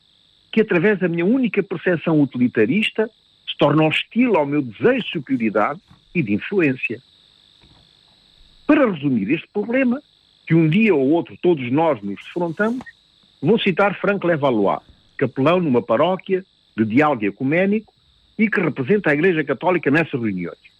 que 0.51 0.61
através 0.61 0.99
da 0.99 1.07
minha 1.07 1.25
única 1.25 1.63
percepção 1.63 2.21
utilitarista 2.21 3.09
se 3.47 3.57
torna 3.57 3.83
hostil 3.83 4.35
ao 4.35 4.45
meu 4.45 4.61
desejo 4.61 5.05
de 5.05 5.11
superioridade 5.11 5.79
e 6.13 6.21
de 6.21 6.33
influência. 6.33 7.01
Para 8.67 8.89
resumir 8.89 9.29
este 9.31 9.47
problema, 9.53 10.01
que 10.47 10.55
um 10.55 10.67
dia 10.67 10.93
ou 10.95 11.09
outro 11.11 11.37
todos 11.41 11.69
nós 11.71 12.01
nos 12.01 12.23
defrontamos, 12.23 12.83
vou 13.41 13.59
citar 13.59 13.99
Frank 13.99 14.25
Levallois, 14.25 14.81
capelão 15.17 15.59
numa 15.59 15.81
paróquia 15.81 16.45
de 16.75 16.85
diálogo 16.85 17.25
ecuménico 17.25 17.93
e 18.37 18.49
que 18.49 18.59
representa 18.59 19.11
a 19.11 19.13
Igreja 19.13 19.43
Católica 19.43 19.91
nessas 19.91 20.19
reuniões. 20.19 20.70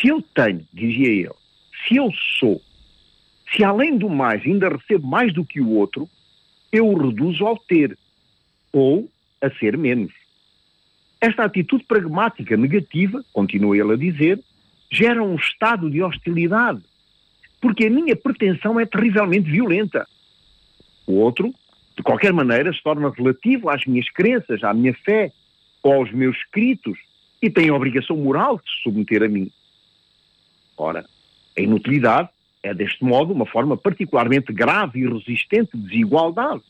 Se 0.00 0.08
eu 0.08 0.22
tenho, 0.34 0.66
dizia 0.72 1.08
ele, 1.08 1.34
se 1.86 1.96
eu 1.96 2.10
sou, 2.38 2.60
se 3.54 3.62
além 3.62 3.96
do 3.96 4.08
mais 4.08 4.44
ainda 4.44 4.68
recebo 4.68 5.06
mais 5.06 5.32
do 5.32 5.44
que 5.44 5.60
o 5.60 5.70
outro, 5.70 6.08
eu 6.72 6.88
o 6.88 6.98
reduzo 6.98 7.46
ao 7.46 7.56
ter, 7.56 7.96
ou 8.72 9.08
a 9.40 9.50
ser 9.50 9.76
menos. 9.76 10.12
Esta 11.20 11.44
atitude 11.44 11.84
pragmática 11.84 12.56
negativa, 12.56 13.24
continua 13.32 13.78
ele 13.78 13.92
a 13.92 13.96
dizer, 13.96 14.40
gera 14.90 15.22
um 15.22 15.36
estado 15.36 15.90
de 15.90 16.02
hostilidade, 16.02 16.82
porque 17.60 17.86
a 17.86 17.90
minha 17.90 18.16
pretensão 18.16 18.78
é 18.78 18.84
terrivelmente 18.84 19.50
violenta. 19.50 20.06
O 21.06 21.14
outro, 21.14 21.54
de 21.96 22.02
qualquer 22.02 22.32
maneira, 22.32 22.72
se 22.72 22.82
torna 22.82 23.10
relativo 23.10 23.70
às 23.70 23.84
minhas 23.86 24.10
crenças, 24.10 24.62
à 24.64 24.74
minha 24.74 24.92
fé 24.92 25.32
ou 25.82 25.94
aos 25.94 26.12
meus 26.12 26.36
escritos 26.36 26.98
e 27.40 27.48
tem 27.48 27.68
a 27.68 27.74
obrigação 27.74 28.16
moral 28.16 28.58
de 28.58 28.64
se 28.64 28.82
submeter 28.82 29.22
a 29.22 29.28
mim. 29.28 29.50
Ora, 30.76 31.04
a 31.56 31.60
inutilidade 31.60 32.28
é, 32.62 32.72
deste 32.72 33.04
modo, 33.04 33.32
uma 33.32 33.46
forma 33.46 33.76
particularmente 33.76 34.52
grave 34.52 35.00
e 35.00 35.08
resistente 35.08 35.76
de 35.76 35.82
desigualdade, 35.88 36.62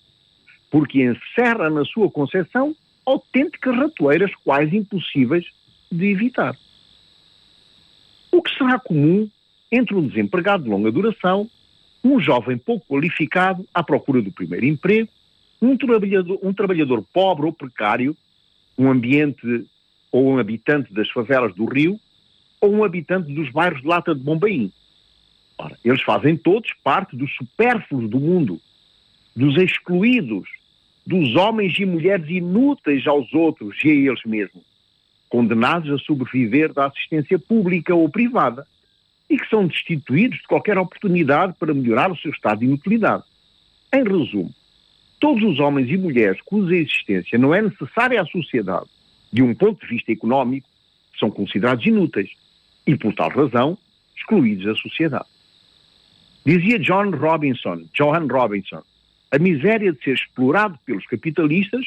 porque 0.70 1.02
encerra 1.02 1.70
na 1.70 1.84
sua 1.84 2.10
concepção 2.10 2.74
autênticas 3.06 3.76
ratoeiras 3.76 4.32
quase 4.44 4.76
impossíveis 4.76 5.44
de 5.90 6.06
evitar. 6.06 6.56
O 8.32 8.42
que 8.42 8.52
será 8.56 8.78
comum 8.78 9.30
entre 9.70 9.94
um 9.94 10.06
desempregado 10.06 10.64
de 10.64 10.70
longa 10.70 10.90
duração, 10.90 11.48
um 12.02 12.18
jovem 12.20 12.58
pouco 12.58 12.86
qualificado 12.86 13.64
à 13.72 13.82
procura 13.82 14.20
do 14.20 14.32
primeiro 14.32 14.66
emprego, 14.66 15.08
um 15.62 15.76
trabalhador, 15.76 16.38
um 16.42 16.52
trabalhador 16.52 17.04
pobre 17.12 17.46
ou 17.46 17.52
precário, 17.52 18.16
um 18.76 18.90
ambiente 18.90 19.64
ou 20.10 20.28
um 20.28 20.38
habitante 20.38 20.92
das 20.92 21.08
favelas 21.10 21.54
do 21.54 21.64
Rio, 21.64 21.98
ou 22.64 22.72
um 22.72 22.84
habitante 22.84 23.32
dos 23.32 23.50
bairros 23.50 23.82
de 23.82 23.86
Lata 23.86 24.14
de 24.14 24.22
Bombaim. 24.22 24.72
Ora, 25.58 25.76
eles 25.84 26.02
fazem 26.02 26.36
todos 26.36 26.72
parte 26.82 27.16
dos 27.16 27.32
supérfluos 27.36 28.08
do 28.08 28.18
mundo, 28.18 28.60
dos 29.36 29.56
excluídos, 29.56 30.48
dos 31.06 31.36
homens 31.36 31.78
e 31.78 31.84
mulheres 31.84 32.28
inúteis 32.28 33.06
aos 33.06 33.32
outros 33.34 33.76
e 33.84 33.90
a 33.90 33.94
eles 33.94 34.22
mesmos 34.24 34.64
condenados 35.28 35.90
a 35.90 35.98
sobreviver 35.98 36.72
da 36.72 36.86
assistência 36.86 37.36
pública 37.40 37.92
ou 37.92 38.08
privada 38.08 38.64
e 39.28 39.36
que 39.36 39.48
são 39.48 39.66
destituídos 39.66 40.38
de 40.38 40.46
qualquer 40.46 40.78
oportunidade 40.78 41.54
para 41.58 41.74
melhorar 41.74 42.12
o 42.12 42.16
seu 42.16 42.30
estado 42.30 42.60
de 42.60 42.66
inutilidade. 42.66 43.24
Em 43.92 44.04
resumo, 44.04 44.54
todos 45.18 45.42
os 45.42 45.58
homens 45.58 45.90
e 45.90 45.96
mulheres 45.96 46.40
cuja 46.44 46.76
existência 46.76 47.36
não 47.36 47.52
é 47.52 47.60
necessária 47.60 48.22
à 48.22 48.26
sociedade, 48.26 48.86
de 49.32 49.42
um 49.42 49.52
ponto 49.56 49.80
de 49.80 49.92
vista 49.92 50.12
económico, 50.12 50.68
são 51.18 51.28
considerados 51.32 51.84
inúteis 51.84 52.30
e, 52.86 52.96
por 52.96 53.14
tal 53.14 53.30
razão, 53.30 53.78
excluídos 54.16 54.64
da 54.64 54.74
sociedade. 54.74 55.26
Dizia 56.44 56.78
John 56.78 57.10
Robinson, 57.10 57.84
Johan 57.94 58.26
Robinson, 58.26 58.82
a 59.30 59.38
miséria 59.38 59.92
de 59.92 60.02
ser 60.02 60.14
explorado 60.14 60.78
pelos 60.84 61.06
capitalistas 61.06 61.86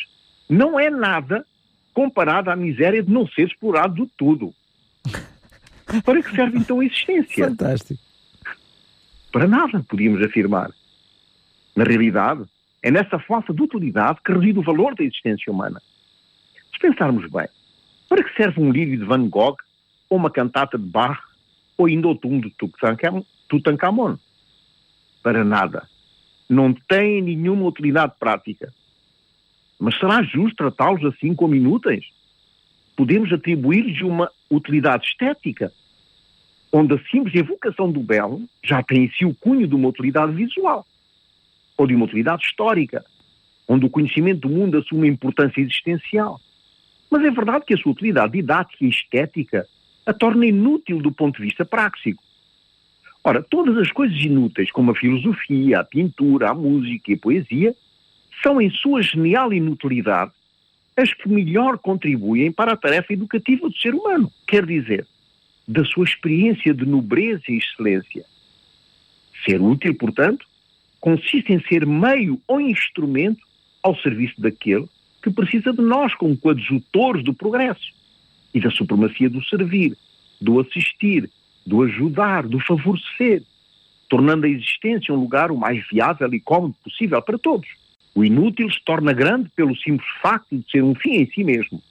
não 0.50 0.80
é 0.80 0.90
nada 0.90 1.46
comparada 1.94 2.52
à 2.52 2.56
miséria 2.56 3.04
de 3.04 3.12
não 3.12 3.28
ser 3.28 3.48
explorado 3.48 4.06
de 4.06 4.12
tudo. 4.18 4.54
Para 6.04 6.22
que 6.22 6.36
serve 6.36 6.58
então 6.58 6.80
a 6.80 6.86
existência? 6.86 7.48
Fantástico. 7.48 8.00
Para 9.32 9.48
nada, 9.48 9.84
podíamos 9.88 10.22
afirmar. 10.22 10.72
Na 11.76 11.84
realidade, 11.84 12.44
é 12.82 12.92
nessa 12.92 13.20
falta 13.20 13.54
de 13.54 13.62
utilidade 13.62 14.20
que 14.26 14.32
reside 14.32 14.60
o 14.60 14.64
valor 14.64 14.96
da 14.96 15.04
existência 15.04 15.52
humana. 15.52 15.82
Se 16.74 16.80
pensarmos 16.80 17.30
bem, 17.32 17.48
para 18.10 18.24
que 18.24 18.36
serve 18.36 18.62
um 18.62 18.72
lírio 18.72 18.98
de 18.98 19.06
Van 19.06 19.28
Gogh, 19.30 19.58
uma 20.10 20.30
cantata 20.30 20.78
de 20.78 20.86
Bach, 20.86 21.20
ou 21.78 21.86
ainda 21.86 22.08
o 22.08 22.16
túmulo 22.16 22.50
de 22.50 22.56
Tutankhamon? 23.48 24.18
Para 25.22 25.44
nada. 25.44 25.88
Não 26.50 26.74
tem 26.74 27.22
nenhuma 27.22 27.66
utilidade 27.66 28.14
prática. 28.20 28.74
Mas 29.80 29.98
será 30.00 30.24
justo 30.24 30.56
tratá-los 30.56 31.04
assim 31.06 31.36
como 31.36 31.56
inúteis? 31.56 32.06
Podemos 32.96 33.32
atribuir-lhes 33.32 34.02
uma 34.02 34.32
utilidade 34.50 35.06
estética, 35.08 35.72
onde 36.72 36.96
a 36.96 37.00
simples 37.12 37.36
evocação 37.36 37.92
do 37.92 38.00
belo 38.00 38.42
já 38.64 38.82
tem 38.82 39.06
em 39.06 39.12
si 39.12 39.26
o 39.26 39.36
cunho 39.36 39.68
de 39.68 39.76
uma 39.76 39.90
utilidade 39.90 40.32
visual, 40.34 40.86
ou 41.78 41.86
de 41.86 41.94
uma 41.94 42.06
utilidade 42.06 42.44
histórica, 42.44 43.06
onde 43.68 43.86
o 43.86 43.90
conhecimento 43.90 44.48
do 44.48 44.50
mundo 44.50 44.78
assume 44.78 45.08
importância 45.08 45.62
existencial. 45.62 46.42
Mas 47.10 47.24
é 47.24 47.30
verdade 47.30 47.66
que 47.66 47.74
a 47.74 47.78
sua 47.78 47.92
utilidade 47.92 48.34
didática 48.34 48.84
e 48.84 48.90
estética 48.90 49.68
a 50.08 50.14
torna 50.14 50.46
inútil 50.46 51.02
do 51.02 51.12
ponto 51.12 51.36
de 51.38 51.44
vista 51.44 51.66
prático. 51.66 52.24
Ora, 53.22 53.44
todas 53.44 53.78
as 53.78 53.92
coisas 53.92 54.18
inúteis, 54.18 54.72
como 54.72 54.92
a 54.92 54.96
filosofia, 54.96 55.82
a 55.82 55.84
pintura, 55.84 56.50
a 56.50 56.54
música 56.54 57.12
e 57.12 57.16
a 57.16 57.18
poesia, 57.18 57.76
são, 58.42 58.62
em 58.62 58.70
sua 58.70 59.02
genial 59.02 59.52
inutilidade, 59.52 60.32
as 60.96 61.14
que 61.14 61.28
melhor 61.28 61.78
contribuem 61.78 62.54
para 62.54 62.72
a 62.72 62.78
tarefa 62.78 63.12
educativa 63.12 63.68
do 63.68 63.76
ser 63.76 63.94
humano. 63.94 64.32
Quer 64.48 64.66
dizer, 64.66 65.06
da 65.68 65.84
sua 65.84 66.06
experiência 66.06 66.74
de 66.74 66.86
nobreza 66.86 67.44
e 67.50 67.58
excelência. 67.58 68.24
Ser 69.44 69.62
útil, 69.62 69.94
portanto, 69.94 70.46
consiste 71.02 71.52
em 71.52 71.62
ser 71.68 71.86
meio 71.86 72.42
ou 72.48 72.62
instrumento 72.62 73.42
ao 73.84 73.94
serviço 73.98 74.40
daquele 74.40 74.88
que 75.22 75.30
precisa 75.30 75.74
de 75.74 75.82
nós 75.82 76.16
como 76.16 76.38
coadjutores 76.38 77.26
do 77.26 77.34
progresso 77.34 77.98
e 78.54 78.60
da 78.60 78.72
supremacia 78.72 79.30
do 79.30 79.44
servir, 79.46 79.98
do 80.40 80.60
assistir, 80.60 81.30
do 81.66 81.84
ajudar, 81.84 82.48
do 82.48 82.60
favorecer, 82.60 83.44
tornando 84.10 84.46
a 84.46 84.50
existência 84.50 85.14
um 85.14 85.20
lugar 85.20 85.52
o 85.52 85.58
mais 85.58 85.86
viável 85.90 86.34
e 86.34 86.40
cómodo 86.40 86.76
possível 86.84 87.22
para 87.22 87.38
todos. 87.38 87.68
O 88.16 88.24
inútil 88.24 88.72
se 88.72 88.84
torna 88.84 89.14
grande 89.14 89.50
pelo 89.56 89.76
simples 89.76 90.08
facto 90.22 90.58
de 90.58 90.72
ser 90.72 90.84
um 90.84 90.96
fim 90.96 91.16
em 91.16 91.28
si 91.28 91.44
mesmo. 91.44 91.82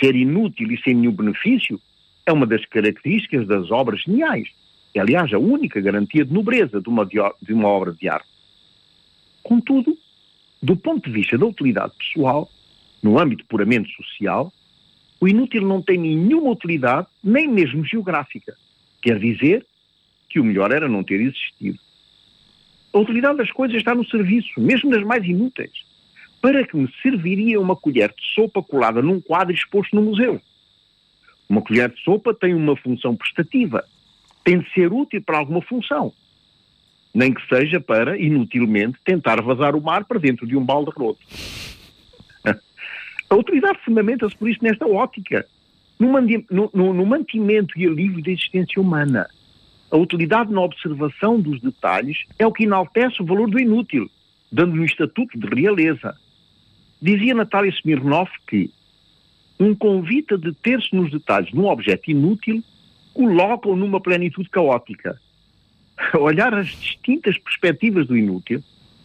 Ser 0.00 0.16
inútil 0.16 0.72
e 0.72 0.82
sem 0.82 0.94
nenhum 0.94 1.12
benefício 1.12 1.80
é 2.26 2.32
uma 2.32 2.46
das 2.46 2.64
características 2.66 3.46
das 3.46 3.70
obras 3.70 4.00
geniais. 4.02 4.48
É, 4.94 5.00
aliás, 5.00 5.32
a 5.32 5.38
única 5.38 5.80
garantia 5.80 6.24
de 6.24 6.32
nobreza 6.32 6.80
de 6.80 6.88
uma, 6.88 7.06
de 7.06 7.52
uma 7.52 7.68
obra 7.68 7.92
de 7.92 8.08
arte. 8.08 8.26
Contudo, 9.42 9.96
do 10.62 10.76
ponto 10.76 11.08
de 11.08 11.14
vista 11.14 11.38
da 11.38 11.46
utilidade 11.46 11.92
pessoal, 11.96 12.50
no 13.02 13.18
âmbito 13.18 13.44
puramente 13.46 13.94
social, 13.94 14.52
o 15.20 15.28
inútil 15.28 15.62
não 15.62 15.82
tem 15.82 15.98
nenhuma 15.98 16.50
utilidade, 16.50 17.06
nem 17.22 17.46
mesmo 17.46 17.84
geográfica. 17.84 18.56
Quer 19.02 19.18
dizer 19.18 19.66
que 20.28 20.40
o 20.40 20.44
melhor 20.44 20.72
era 20.72 20.88
não 20.88 21.04
ter 21.04 21.20
existido. 21.20 21.78
A 22.92 22.98
utilidade 22.98 23.38
das 23.38 23.52
coisas 23.52 23.76
está 23.76 23.94
no 23.94 24.04
serviço, 24.06 24.58
mesmo 24.58 24.90
das 24.90 25.02
mais 25.02 25.24
inúteis. 25.24 25.70
Para 26.40 26.66
que 26.66 26.76
me 26.76 26.90
serviria 27.02 27.60
uma 27.60 27.76
colher 27.76 28.08
de 28.08 28.34
sopa 28.34 28.62
colada 28.62 29.02
num 29.02 29.20
quadro 29.20 29.54
exposto 29.54 29.94
no 29.94 30.02
museu? 30.02 30.40
Uma 31.48 31.60
colher 31.60 31.90
de 31.90 32.00
sopa 32.00 32.32
tem 32.32 32.54
uma 32.54 32.74
função 32.76 33.14
prestativa. 33.14 33.84
Tem 34.42 34.58
de 34.58 34.72
ser 34.72 34.90
útil 34.90 35.22
para 35.22 35.36
alguma 35.36 35.60
função. 35.60 36.12
Nem 37.12 37.34
que 37.34 37.46
seja 37.46 37.78
para, 37.78 38.16
inutilmente, 38.18 38.98
tentar 39.04 39.42
vazar 39.42 39.76
o 39.76 39.82
mar 39.82 40.04
para 40.04 40.18
dentro 40.18 40.46
de 40.46 40.56
um 40.56 40.64
balde 40.64 40.90
roto. 40.96 41.20
A 43.30 43.36
utilidade 43.36 43.78
fundamenta-se, 43.84 44.36
por 44.36 44.50
isso, 44.50 44.58
nesta 44.60 44.86
ótica, 44.88 45.46
no, 46.00 46.10
no, 46.74 46.92
no 46.92 47.06
mantimento 47.06 47.78
e 47.78 47.86
alívio 47.86 48.22
da 48.24 48.32
existência 48.32 48.82
humana. 48.82 49.28
A 49.88 49.96
utilidade 49.96 50.52
na 50.52 50.60
observação 50.60 51.40
dos 51.40 51.60
detalhes 51.60 52.18
é 52.40 52.46
o 52.46 52.52
que 52.52 52.64
enaltece 52.64 53.22
o 53.22 53.24
valor 53.24 53.48
do 53.48 53.60
inútil, 53.60 54.10
dando-lhe 54.50 54.80
um 54.80 54.84
estatuto 54.84 55.38
de 55.38 55.46
realeza. 55.46 56.16
Dizia 57.00 57.34
Natália 57.34 57.70
Smirnov 57.70 58.28
que 58.48 58.70
um 59.60 59.76
convite 59.76 60.34
a 60.34 60.36
deter-se 60.36 60.94
nos 60.94 61.10
detalhes 61.12 61.52
de 61.52 61.58
um 61.58 61.66
objeto 61.66 62.10
inútil 62.10 62.64
coloca-o 63.14 63.76
numa 63.76 64.00
plenitude 64.00 64.48
caótica. 64.48 65.20
Olhar 66.18 66.52
as 66.52 66.68
distintas 66.68 67.38
perspectivas 67.38 68.08
do 68.08 68.16
inútil 68.16 68.62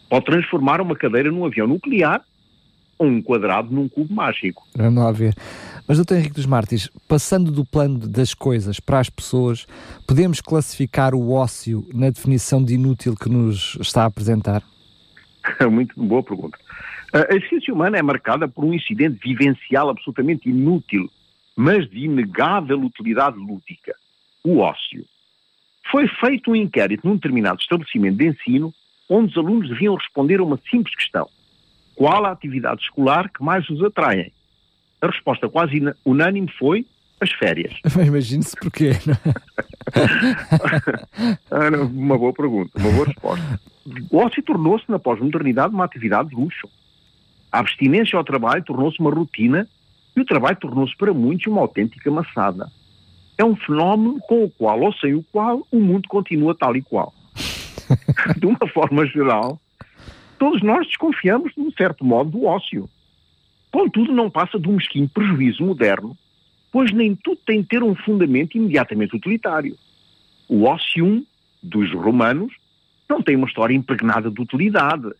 pode 0.08 0.24
transformar 0.24 0.80
uma 0.80 0.96
cadeira 0.96 1.30
num 1.30 1.44
avião 1.44 1.66
nuclear 1.66 2.24
um 2.98 3.20
quadrado 3.20 3.72
num 3.74 3.88
cubo 3.88 4.12
mágico. 4.12 4.66
Vamos 4.74 5.02
lá 5.02 5.12
ver. 5.12 5.34
Mas, 5.86 5.98
doutor 5.98 6.16
Henrique 6.16 6.34
dos 6.34 6.46
Mártires, 6.46 6.90
passando 7.06 7.52
do 7.52 7.64
plano 7.64 7.98
das 7.98 8.34
coisas 8.34 8.80
para 8.80 8.98
as 8.98 9.08
pessoas, 9.08 9.66
podemos 10.06 10.40
classificar 10.40 11.14
o 11.14 11.32
ócio 11.32 11.86
na 11.94 12.10
definição 12.10 12.62
de 12.62 12.74
inútil 12.74 13.14
que 13.14 13.28
nos 13.28 13.76
está 13.80 14.02
a 14.02 14.06
apresentar? 14.06 14.62
Muito 15.70 15.94
boa 15.96 16.22
pergunta. 16.22 16.58
A 17.12 17.34
existência 17.34 17.72
humana 17.72 17.96
é 17.96 18.02
marcada 18.02 18.48
por 18.48 18.64
um 18.64 18.74
incidente 18.74 19.20
vivencial 19.22 19.88
absolutamente 19.88 20.48
inútil, 20.48 21.08
mas 21.54 21.88
de 21.88 22.04
inegável 22.04 22.80
utilidade 22.80 23.38
lúdica, 23.38 23.94
o 24.44 24.58
ócio. 24.58 25.04
Foi 25.90 26.08
feito 26.20 26.50
um 26.50 26.56
inquérito 26.56 27.06
num 27.06 27.14
determinado 27.14 27.60
estabelecimento 27.60 28.16
de 28.16 28.26
ensino 28.26 28.74
onde 29.08 29.30
os 29.30 29.38
alunos 29.38 29.68
deviam 29.68 29.94
responder 29.94 30.40
a 30.40 30.44
uma 30.44 30.60
simples 30.68 30.94
questão. 30.96 31.28
Qual 31.96 32.26
a 32.26 32.30
atividade 32.30 32.82
escolar 32.82 33.30
que 33.32 33.42
mais 33.42 33.68
os 33.70 33.82
atraem? 33.82 34.30
A 35.00 35.06
resposta 35.06 35.48
quase 35.48 35.82
unânime 36.04 36.52
foi 36.58 36.86
as 37.20 37.32
férias. 37.32 37.72
Imagine-se 38.06 38.54
porquê. 38.56 38.92
Ah, 41.50 41.70
uma 41.90 42.18
boa 42.18 42.34
pergunta, 42.34 42.78
uma 42.78 42.92
boa 42.92 43.06
resposta. 43.06 43.60
O 44.10 44.18
ócio 44.18 44.42
tornou-se, 44.42 44.84
na 44.88 44.98
pós-modernidade, 44.98 45.74
uma 45.74 45.84
atividade 45.84 46.28
de 46.28 46.36
luxo. 46.36 46.68
A 47.50 47.60
abstinência 47.60 48.18
ao 48.18 48.24
trabalho 48.24 48.62
tornou-se 48.62 49.00
uma 49.00 49.10
rotina 49.10 49.66
e 50.14 50.20
o 50.20 50.24
trabalho 50.24 50.56
tornou-se 50.56 50.94
para 50.96 51.14
muitos 51.14 51.46
uma 51.46 51.62
autêntica 51.62 52.10
maçada. 52.10 52.70
É 53.38 53.44
um 53.44 53.56
fenómeno 53.56 54.18
com 54.28 54.44
o 54.44 54.50
qual 54.50 54.80
ou 54.80 54.92
sem 54.94 55.14
o 55.14 55.24
qual 55.32 55.66
o 55.70 55.80
mundo 55.80 56.08
continua 56.08 56.54
tal 56.54 56.76
e 56.76 56.82
qual. 56.82 57.14
De 58.36 58.46
uma 58.46 58.68
forma 58.68 59.06
geral, 59.06 59.58
todos 60.38 60.62
nós 60.62 60.86
desconfiamos, 60.86 61.52
de 61.54 61.60
um 61.60 61.70
certo 61.72 62.04
modo, 62.04 62.30
do 62.30 62.44
ócio. 62.44 62.88
Contudo, 63.70 64.12
não 64.12 64.30
passa 64.30 64.58
de 64.58 64.68
um 64.68 64.74
mesquinho 64.76 65.08
prejuízo 65.08 65.64
moderno, 65.64 66.16
pois 66.72 66.92
nem 66.92 67.14
tudo 67.14 67.40
tem 67.46 67.62
de 67.62 67.68
ter 67.68 67.82
um 67.82 67.94
fundamento 67.94 68.56
imediatamente 68.56 69.16
utilitário. 69.16 69.76
O 70.48 70.64
ócio 70.64 71.26
dos 71.62 71.92
romanos 71.92 72.52
não 73.08 73.22
tem 73.22 73.36
uma 73.36 73.46
história 73.46 73.74
impregnada 73.74 74.30
de 74.30 74.40
utilidade, 74.40 75.10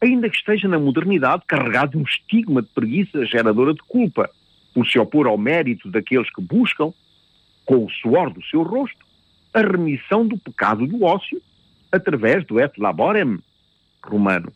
ainda 0.00 0.28
que 0.28 0.36
esteja 0.36 0.66
na 0.68 0.78
modernidade 0.78 1.44
carregado 1.46 1.92
de 1.92 1.98
um 1.98 2.02
estigma 2.02 2.62
de 2.62 2.68
preguiça 2.68 3.24
geradora 3.24 3.72
de 3.72 3.82
culpa, 3.82 4.28
por 4.74 4.86
se 4.86 4.98
opor 4.98 5.26
ao 5.26 5.38
mérito 5.38 5.90
daqueles 5.90 6.32
que 6.32 6.40
buscam, 6.40 6.92
com 7.64 7.84
o 7.84 7.90
suor 7.90 8.32
do 8.32 8.42
seu 8.44 8.62
rosto, 8.62 9.04
a 9.54 9.60
remissão 9.60 10.26
do 10.26 10.38
pecado 10.38 10.86
do 10.86 11.04
ócio 11.04 11.40
através 11.92 12.44
do 12.46 12.58
et 12.58 12.72
laborem, 12.78 13.38
romano. 14.04 14.52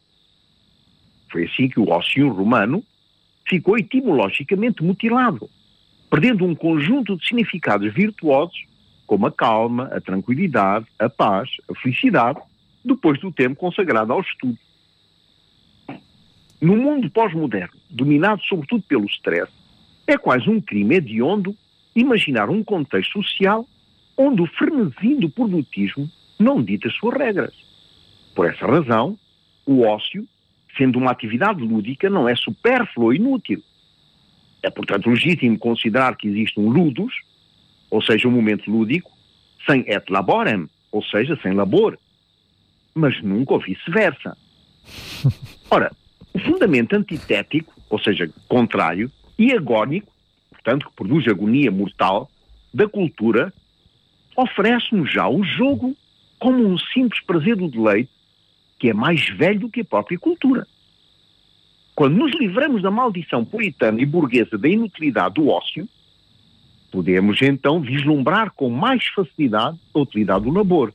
Foi 1.31 1.45
assim 1.45 1.69
que 1.69 1.81
o 1.81 1.89
ócio 1.89 2.29
romano 2.29 2.85
ficou 3.49 3.79
etimologicamente 3.79 4.83
mutilado, 4.83 5.49
perdendo 6.11 6.45
um 6.45 6.55
conjunto 6.55 7.17
de 7.17 7.27
significados 7.27 7.93
virtuosos 7.93 8.65
como 9.07 9.27
a 9.27 9.33
calma, 9.33 9.85
a 9.93 10.01
tranquilidade, 10.01 10.87
a 10.99 11.09
paz, 11.09 11.49
a 11.71 11.75
felicidade, 11.81 12.41
depois 12.85 13.21
do 13.21 13.33
tempo 13.33 13.57
consagrado 13.57 14.13
ao 14.13 14.21
estudo. 14.21 14.59
No 16.61 16.77
mundo 16.77 17.11
pós-moderno, 17.11 17.75
dominado 17.91 18.43
sobretudo 18.45 18.83
pelo 18.83 19.07
stress, 19.07 19.53
é 20.07 20.17
quase 20.17 20.49
um 20.49 20.61
crime 20.61 20.97
hediondo 20.97 21.55
imaginar 21.95 22.51
um 22.51 22.65
contexto 22.65 23.23
social 23.23 23.67
onde 24.17 24.43
o 24.43 24.47
frenesim 24.47 25.19
do 25.21 25.29
produtismo 25.29 26.11
não 26.39 26.63
dita 26.63 26.89
as 26.89 26.95
suas 26.95 27.17
regras. 27.17 27.55
Por 28.35 28.47
essa 28.47 28.67
razão, 28.67 29.19
o 29.67 29.83
ócio, 29.83 30.27
sendo 30.79 30.99
uma 30.99 31.11
atividade 31.11 31.61
lúdica, 31.61 32.09
não 32.09 32.29
é 32.29 32.37
supérfluo 32.37 33.07
ou 33.07 33.15
inútil. 33.15 33.63
É, 34.63 34.71
portanto, 34.71 35.11
legítimo 35.11 35.59
considerar 35.59 36.17
que 36.17 36.29
existe 36.29 36.59
um 36.59 36.69
ludus, 36.69 37.13
ou 37.91 38.01
seja, 38.01 38.29
um 38.29 38.31
momento 38.31 38.71
lúdico, 38.71 39.11
sem 39.67 39.85
et 39.89 40.09
laborem, 40.09 40.69
ou 40.93 41.03
seja, 41.03 41.39
sem 41.43 41.53
labor, 41.53 41.99
mas 42.95 43.21
nunca 43.23 43.55
o 43.55 43.59
vice-versa. 43.59 44.37
Ora, 45.71 45.93
o 46.33 46.39
fundamento 46.39 46.95
antitético, 46.95 47.73
ou 47.91 47.99
seja, 47.99 48.31
contrário, 48.49 49.11
e 49.39 49.53
agónico, 49.53 50.13
portanto, 50.51 50.87
que 50.89 50.97
produz 50.97 51.27
agonia 51.29 51.71
mortal, 51.71 52.31
da 52.73 52.89
cultura, 52.89 53.53
oferece-nos 54.37 55.13
já 55.13 55.29
o 55.29 55.43
jogo 55.43 55.97
como 56.39 56.67
um 56.67 56.79
simples 56.79 57.23
prazer 57.25 57.57
do 57.57 57.69
deleite, 57.69 58.11
que 58.79 58.91
é 58.91 58.95
mais 58.95 59.29
velho 59.37 59.61
do 59.61 59.71
que 59.71 59.81
a 59.81 59.85
própria 59.85 60.19
cultura. 60.19 60.67
Quando 61.95 62.17
nos 62.17 62.33
livramos 62.39 62.83
da 62.83 62.91
maldição 62.91 63.45
puritana 63.45 64.01
e 64.01 64.07
burguesa 64.07 64.59
da 64.59 64.69
inutilidade 64.69 65.37
do 65.37 65.49
ócio, 65.49 65.89
podemos 66.93 67.41
então 67.41 67.81
vislumbrar 67.81 68.53
com 68.53 68.69
mais 68.69 69.07
facilidade 69.07 69.79
a 69.95 69.99
utilidade 69.99 70.45
do 70.45 70.51
labor. 70.51 70.93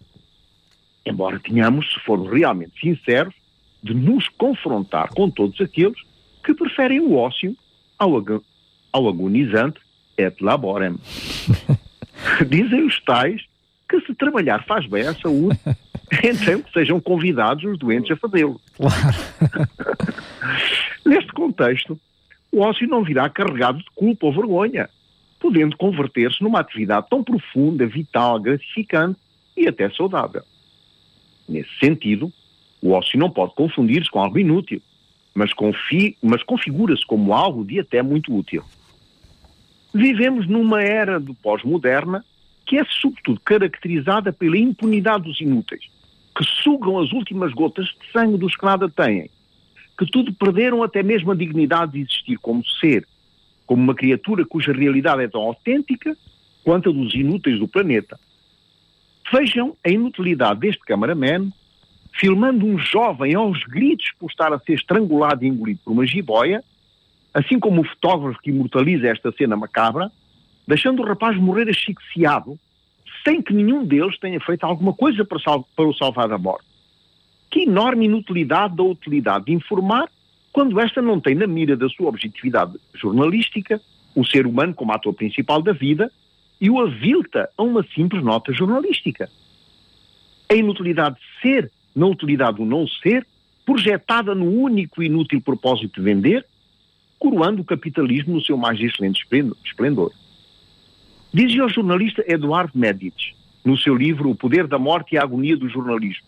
Embora 1.05 1.39
tenhamos, 1.39 1.91
se 1.91 1.99
formos 2.01 2.31
realmente 2.31 2.79
sinceros, 2.79 3.33
de 3.83 3.95
nos 3.95 4.29
confrontar 4.29 5.09
com 5.09 5.29
todos 5.29 5.59
aqueles 5.59 5.99
que 6.43 6.53
preferem 6.53 6.99
o 6.99 7.15
ócio 7.15 7.55
ao, 7.97 8.17
ag 8.17 8.39
ao 8.93 9.07
agonizante 9.07 9.79
et 10.17 10.35
laborem. 10.39 10.95
Dizem 12.47 12.85
os 12.85 12.99
tais 13.03 13.41
que 13.89 13.99
se 14.01 14.13
trabalhar 14.13 14.63
faz 14.65 14.85
bem 14.85 15.07
à 15.07 15.15
saúde, 15.15 15.59
então 16.23 16.61
que 16.61 16.71
sejam 16.71 16.99
convidados 16.99 17.63
os 17.63 17.77
doentes 17.77 18.11
a 18.11 18.15
fazê-lo. 18.15 18.59
Claro. 18.75 18.95
Neste 21.05 21.31
contexto, 21.31 21.99
o 22.51 22.59
ócio 22.61 22.87
não 22.87 23.03
virá 23.03 23.29
carregado 23.29 23.79
de 23.79 23.85
culpa 23.95 24.25
ou 24.25 24.33
vergonha, 24.33 24.89
podendo 25.39 25.77
converter-se 25.77 26.43
numa 26.43 26.59
atividade 26.59 27.07
tão 27.09 27.23
profunda, 27.23 27.87
vital, 27.87 28.39
gratificante 28.39 29.19
e 29.55 29.67
até 29.67 29.89
saudável. 29.89 30.43
Nesse 31.47 31.71
sentido, 31.79 32.31
o 32.81 32.91
ócio 32.91 33.17
não 33.17 33.29
pode 33.29 33.55
confundir-se 33.55 34.09
com 34.09 34.19
algo 34.19 34.37
inútil, 34.37 34.81
mas, 35.33 35.51
mas 36.21 36.43
configura-se 36.43 37.05
como 37.05 37.33
algo 37.33 37.63
de 37.63 37.79
até 37.79 38.01
muito 38.01 38.35
útil. 38.35 38.63
Vivemos 39.93 40.47
numa 40.47 40.81
era 40.81 41.19
do 41.19 41.33
pós-moderna 41.33 42.23
que 42.65 42.77
é 42.77 42.85
sobretudo 42.85 43.39
caracterizada 43.41 44.31
pela 44.31 44.57
impunidade 44.57 45.25
dos 45.25 45.41
inúteis, 45.41 45.83
que 46.35 46.43
sugam 46.63 46.99
as 46.99 47.11
últimas 47.11 47.53
gotas 47.53 47.85
de 47.85 48.11
sangue 48.11 48.37
dos 48.37 48.55
que 48.55 48.65
nada 48.65 48.89
têm, 48.89 49.29
que 49.97 50.05
tudo 50.05 50.33
perderam 50.33 50.83
até 50.83 51.03
mesmo 51.03 51.31
a 51.31 51.35
dignidade 51.35 51.93
de 51.93 52.01
existir 52.01 52.37
como 52.37 52.65
ser, 52.65 53.07
como 53.65 53.83
uma 53.83 53.95
criatura 53.95 54.45
cuja 54.45 54.73
realidade 54.73 55.23
é 55.23 55.27
tão 55.27 55.41
autêntica 55.41 56.15
quanto 56.63 56.89
a 56.89 56.93
dos 56.93 57.13
inúteis 57.13 57.59
do 57.59 57.67
planeta. 57.67 58.19
Vejam 59.31 59.75
a 59.83 59.89
inutilidade 59.89 60.61
deste 60.61 60.81
cameraman 60.83 61.51
filmando 62.13 62.65
um 62.65 62.77
jovem 62.77 63.33
aos 63.35 63.63
gritos 63.63 64.11
por 64.19 64.29
estar 64.29 64.51
a 64.53 64.59
ser 64.59 64.73
estrangulado 64.73 65.43
e 65.43 65.47
engolido 65.47 65.79
por 65.83 65.91
uma 65.91 66.05
jiboia, 66.05 66.63
assim 67.33 67.59
como 67.59 67.81
o 67.81 67.85
fotógrafo 67.85 68.41
que 68.41 68.49
imortaliza 68.49 69.07
esta 69.07 69.31
cena 69.31 69.55
macabra, 69.55 70.11
deixando 70.67 71.01
o 71.01 71.05
rapaz 71.05 71.37
morrer 71.37 71.69
asfixiado, 71.69 72.59
sem 73.23 73.41
que 73.41 73.53
nenhum 73.53 73.85
deles 73.85 74.17
tenha 74.19 74.39
feito 74.39 74.63
alguma 74.63 74.93
coisa 74.93 75.23
para, 75.25 75.39
para 75.39 75.87
o 75.87 75.93
salvar 75.93 76.27
da 76.27 76.37
morte. 76.37 76.65
Que 77.49 77.61
enorme 77.63 78.05
inutilidade 78.05 78.75
da 78.75 78.83
utilidade 78.83 79.45
de 79.45 79.53
informar 79.53 80.09
quando 80.51 80.79
esta 80.79 81.01
não 81.01 81.19
tem 81.19 81.35
na 81.35 81.47
mira 81.47 81.75
da 81.75 81.87
sua 81.89 82.09
objetividade 82.09 82.73
jornalística 82.95 83.81
o 84.15 84.25
ser 84.25 84.45
humano 84.45 84.73
como 84.73 84.91
ator 84.91 85.13
principal 85.13 85.61
da 85.61 85.71
vida 85.71 86.11
e 86.59 86.69
o 86.69 86.79
avilta 86.79 87.49
a 87.57 87.63
uma 87.63 87.83
simples 87.95 88.23
nota 88.23 88.53
jornalística. 88.53 89.29
A 90.49 90.53
inutilidade 90.53 91.15
de 91.15 91.41
ser 91.41 91.71
na 91.95 92.05
utilidade 92.05 92.57
do 92.57 92.65
não 92.65 92.87
ser, 92.87 93.25
projetada 93.65 94.33
no 94.33 94.45
único 94.45 95.01
e 95.01 95.05
inútil 95.05 95.41
propósito 95.41 95.99
de 95.99 96.01
vender, 96.01 96.45
coroando 97.19 97.61
o 97.61 97.65
capitalismo 97.65 98.35
no 98.35 98.41
seu 98.41 98.57
mais 98.57 98.79
excelente 98.79 99.25
esplendor. 99.65 100.11
Dizia 101.33 101.65
o 101.65 101.69
jornalista 101.69 102.23
Eduardo 102.27 102.77
Medici, 102.77 103.33
no 103.63 103.77
seu 103.77 103.95
livro 103.95 104.29
O 104.29 104.35
Poder 104.35 104.67
da 104.67 104.77
Morte 104.77 105.15
e 105.15 105.17
a 105.17 105.23
Agonia 105.23 105.55
do 105.55 105.69
Jornalismo. 105.69 106.25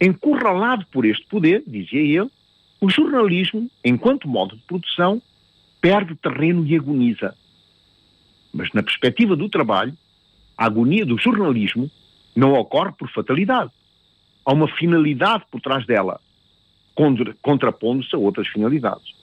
Encurralado 0.00 0.86
por 0.92 1.04
este 1.04 1.26
poder, 1.26 1.62
dizia 1.66 2.00
ele, 2.00 2.30
o 2.80 2.88
jornalismo, 2.88 3.68
enquanto 3.84 4.28
modo 4.28 4.56
de 4.56 4.62
produção, 4.62 5.20
perde 5.80 6.14
terreno 6.14 6.64
e 6.66 6.76
agoniza. 6.76 7.34
Mas 8.52 8.72
na 8.72 8.82
perspectiva 8.82 9.34
do 9.34 9.48
trabalho, 9.48 9.96
a 10.56 10.66
agonia 10.66 11.04
do 11.04 11.18
jornalismo 11.18 11.90
não 12.34 12.52
ocorre 12.52 12.92
por 12.92 13.10
fatalidade 13.10 13.72
há 14.48 14.52
uma 14.54 14.66
finalidade 14.66 15.44
por 15.50 15.60
trás 15.60 15.84
dela, 15.84 16.18
contra, 16.94 17.36
contrapondo-se 17.42 18.16
a 18.16 18.18
outras 18.18 18.48
finalidades. 18.48 19.14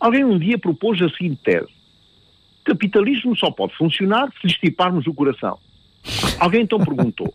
Alguém 0.00 0.24
um 0.24 0.36
dia 0.36 0.58
propôs 0.58 1.00
a 1.00 1.08
seguinte 1.08 1.40
tese: 1.44 1.72
capitalismo 2.64 3.36
só 3.36 3.50
pode 3.50 3.76
funcionar 3.76 4.28
se 4.40 4.46
lhe 4.46 4.52
estiparmos 4.52 5.06
o 5.06 5.14
coração. 5.14 5.58
Alguém 6.38 6.62
então 6.62 6.78
perguntou: 6.78 7.32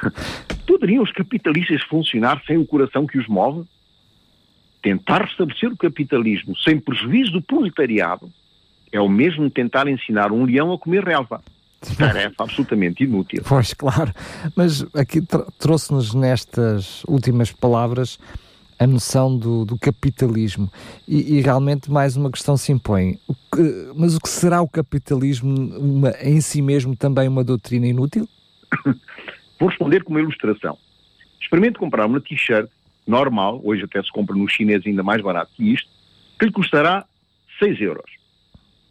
poderiam 0.66 1.02
os 1.02 1.12
capitalistas 1.12 1.82
funcionar 1.82 2.42
sem 2.46 2.56
o 2.56 2.66
coração 2.66 3.06
que 3.06 3.18
os 3.18 3.28
move? 3.28 3.66
Tentar 4.82 5.22
restabelecer 5.22 5.72
o 5.72 5.76
capitalismo 5.76 6.56
sem 6.58 6.78
prejuízo 6.78 7.32
do 7.32 7.42
proletariado 7.42 8.30
é 8.92 9.00
o 9.00 9.08
mesmo 9.08 9.48
tentar 9.50 9.88
ensinar 9.88 10.30
um 10.30 10.44
leão 10.44 10.72
a 10.72 10.78
comer 10.78 11.04
relva 11.04 11.42
tarefa 11.96 12.34
absolutamente 12.44 13.04
inútil. 13.04 13.42
Pois, 13.46 13.74
claro. 13.74 14.12
Mas 14.56 14.84
aqui 14.94 15.20
trouxe-nos 15.58 16.14
nestas 16.14 17.02
últimas 17.04 17.52
palavras 17.52 18.18
a 18.84 18.86
noção 18.86 19.36
do, 19.36 19.64
do 19.64 19.78
capitalismo. 19.78 20.70
E, 21.06 21.38
e, 21.38 21.40
realmente 21.40 21.90
mais 21.90 22.16
uma 22.16 22.30
questão 22.30 22.56
se 22.56 22.72
impõe. 22.72 23.18
O 23.26 23.34
que, 23.34 23.92
mas 23.96 24.16
o 24.16 24.20
que 24.20 24.28
será 24.28 24.62
o 24.62 24.68
capitalismo 24.68 25.52
uma, 25.78 26.10
em 26.22 26.40
si 26.40 26.62
mesmo 26.62 26.96
também 26.96 27.28
uma 27.28 27.42
doutrina 27.42 27.86
inútil? 27.86 28.28
Vou 29.58 29.68
responder 29.68 30.04
com 30.04 30.10
uma 30.10 30.20
ilustração. 30.20 30.78
Experimente 31.40 31.78
comprar 31.78 32.06
uma 32.06 32.20
t-shirt 32.20 32.68
normal, 33.06 33.60
hoje 33.64 33.84
até 33.84 34.02
se 34.02 34.10
compra 34.12 34.34
no 34.36 34.48
chinês 34.48 34.82
ainda 34.86 35.02
mais 35.02 35.22
barato 35.22 35.52
que 35.54 35.72
isto, 35.72 35.88
que 36.38 36.46
lhe 36.46 36.52
custará 36.52 37.04
6 37.58 37.80
euros. 37.80 38.10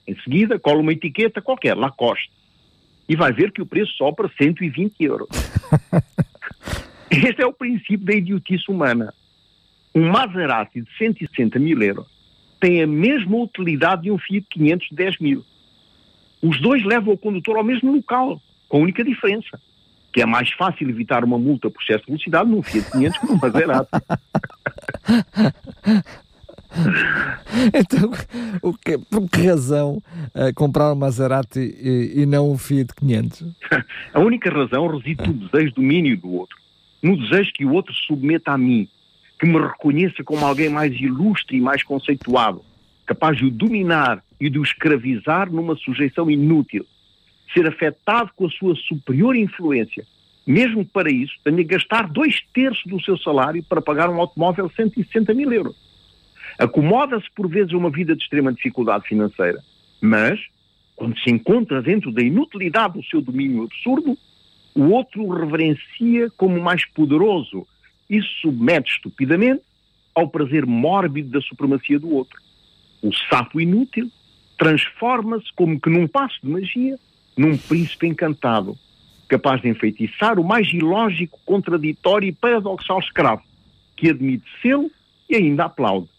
Em 0.07 0.15
seguida, 0.21 0.59
cola 0.59 0.79
uma 0.79 0.91
etiqueta 0.91 1.41
qualquer, 1.41 1.75
Lacoste 1.75 2.31
e 3.07 3.15
vai 3.15 3.31
ver 3.31 3.51
que 3.51 3.61
o 3.61 3.65
preço 3.65 3.91
sobe 3.93 4.17
para 4.17 4.29
120 4.29 4.95
euros. 5.03 5.27
este 7.11 7.41
é 7.41 7.45
o 7.45 7.53
princípio 7.53 8.05
da 8.05 8.13
idiotice 8.13 8.69
humana. 8.69 9.13
Um 9.95 10.09
Maserati 10.09 10.81
de 10.81 10.89
160 10.97 11.59
mil 11.59 11.81
euros 11.81 12.07
tem 12.59 12.81
a 12.81 12.87
mesma 12.87 13.37
utilidade 13.37 14.03
de 14.03 14.11
um 14.11 14.17
Fiat 14.17 14.47
500 14.49 14.87
de 14.87 14.95
10 14.95 15.19
mil. 15.19 15.45
Os 16.41 16.59
dois 16.61 16.83
levam 16.83 17.13
o 17.13 17.17
condutor 17.17 17.57
ao 17.57 17.63
mesmo 17.63 17.93
local, 17.93 18.41
com 18.69 18.77
a 18.77 18.81
única 18.81 19.03
diferença, 19.03 19.59
que 20.13 20.21
é 20.21 20.25
mais 20.25 20.51
fácil 20.53 20.89
evitar 20.89 21.23
uma 21.23 21.37
multa 21.37 21.69
por 21.69 21.81
excesso 21.81 22.05
de 22.05 22.11
velocidade 22.11 22.49
num 22.49 22.63
Fiat 22.63 22.89
500 22.91 23.19
que 23.19 23.27
num 23.27 23.37
Maserati. 23.37 23.89
então, 27.73 28.11
o 28.61 28.73
que, 28.73 28.97
por 28.97 29.29
que 29.29 29.47
razão 29.47 30.01
uh, 30.33 30.53
comprar 30.55 30.91
um 30.91 30.95
Maserati 30.95 31.59
e, 31.59 32.21
e, 32.21 32.25
não 32.25 32.51
um 32.51 32.57
Fiat 32.57 32.93
500? 32.95 33.45
A 34.13 34.19
única 34.19 34.49
razão 34.49 34.87
reside 34.87 35.27
no 35.27 35.33
desejo 35.33 35.69
de 35.69 35.75
domínio 35.75 36.17
do 36.17 36.31
outro, 36.31 36.57
no 37.01 37.17
desejo 37.17 37.51
que 37.53 37.65
o 37.65 37.73
outro 37.73 37.93
se 37.93 38.05
submeta 38.07 38.51
a 38.51 38.57
mim, 38.57 38.87
que 39.39 39.45
me 39.45 39.59
reconheça 39.59 40.23
como 40.23 40.45
alguém 40.45 40.69
mais 40.69 40.93
ilustre 40.99 41.57
e 41.57 41.61
mais 41.61 41.83
conceituado, 41.83 42.63
capaz 43.05 43.37
de 43.37 43.45
o 43.45 43.51
dominar 43.51 44.23
e 44.39 44.49
de 44.49 44.59
o 44.59 44.63
escravizar 44.63 45.51
numa 45.51 45.75
sujeição 45.75 46.29
inútil, 46.29 46.85
ser 47.53 47.67
afetado 47.67 48.31
com 48.35 48.47
a 48.47 48.49
sua 48.49 48.75
superior 48.75 49.35
influência, 49.35 50.05
mesmo 50.45 50.85
para 50.85 51.11
isso 51.11 51.33
tenha 51.43 51.57
de 51.57 51.63
gastar 51.63 52.09
dois 52.09 52.41
terços 52.53 52.83
do 52.85 53.01
seu 53.01 53.17
salário 53.17 53.63
para 53.63 53.81
pagar 53.81 54.09
um 54.09 54.19
automóvel 54.19 54.67
de 54.67 54.75
160 54.75 55.33
mil 55.33 55.51
euros. 55.51 55.75
Acomoda-se 56.57 57.27
por 57.35 57.47
vezes 57.47 57.73
a 57.73 57.77
uma 57.77 57.89
vida 57.89 58.15
de 58.15 58.23
extrema 58.23 58.53
dificuldade 58.53 59.07
financeira, 59.07 59.63
mas, 60.01 60.39
quando 60.95 61.17
se 61.19 61.31
encontra 61.31 61.81
dentro 61.81 62.11
da 62.11 62.21
inutilidade 62.21 62.95
do 62.95 63.03
seu 63.05 63.21
domínio 63.21 63.63
absurdo, 63.63 64.17
o 64.75 64.89
outro 64.89 65.23
o 65.23 65.33
reverencia 65.33 66.29
como 66.35 66.61
mais 66.61 66.85
poderoso 66.85 67.65
e 68.09 68.21
submete 68.41 68.91
estupidamente 68.91 69.61
ao 70.13 70.27
prazer 70.27 70.65
mórbido 70.65 71.29
da 71.29 71.41
supremacia 71.41 71.99
do 71.99 72.13
outro. 72.13 72.39
O 73.01 73.11
sapo 73.29 73.59
inútil 73.59 74.11
transforma-se 74.57 75.51
como 75.55 75.79
que 75.79 75.89
num 75.89 76.07
passo 76.07 76.39
de 76.43 76.49
magia 76.49 76.97
num 77.35 77.57
príncipe 77.57 78.07
encantado, 78.07 78.77
capaz 79.27 79.61
de 79.61 79.67
enfeitiçar 79.67 80.39
o 80.39 80.43
mais 80.43 80.71
ilógico, 80.71 81.39
contraditório 81.45 82.29
e 82.29 82.31
paradoxal 82.31 82.99
escravo, 82.99 83.41
que 83.95 84.09
admite 84.09 84.45
sê-lo 84.61 84.91
e 85.29 85.35
ainda 85.35 85.65
aplaude. 85.65 86.12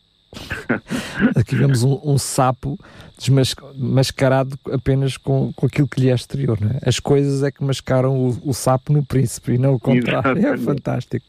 Aqui 1.37 1.57
vemos 1.57 1.83
um, 1.83 2.01
um 2.05 2.19
sapo 2.19 2.79
desmascarado 3.17 4.59
apenas 4.73 5.17
com, 5.17 5.53
com 5.55 5.67
aquilo 5.67 5.87
que 5.87 6.01
lhe 6.01 6.11
é 6.11 6.15
exterior. 6.15 6.59
É? 6.63 6.89
As 6.89 6.99
coisas 6.99 7.43
é 7.43 7.51
que 7.51 7.63
mascaram 7.63 8.17
o, 8.17 8.51
o, 8.51 8.53
sapo 8.53 8.93
no 8.93 9.05
príncipe 9.05 9.53
e 9.53 9.59
não 9.59 9.75
o 9.75 9.81
contrário. 9.81 10.29
É 10.29 10.41
Exatamente. 10.41 10.63
É 10.63 10.65
fantástico. 10.65 11.27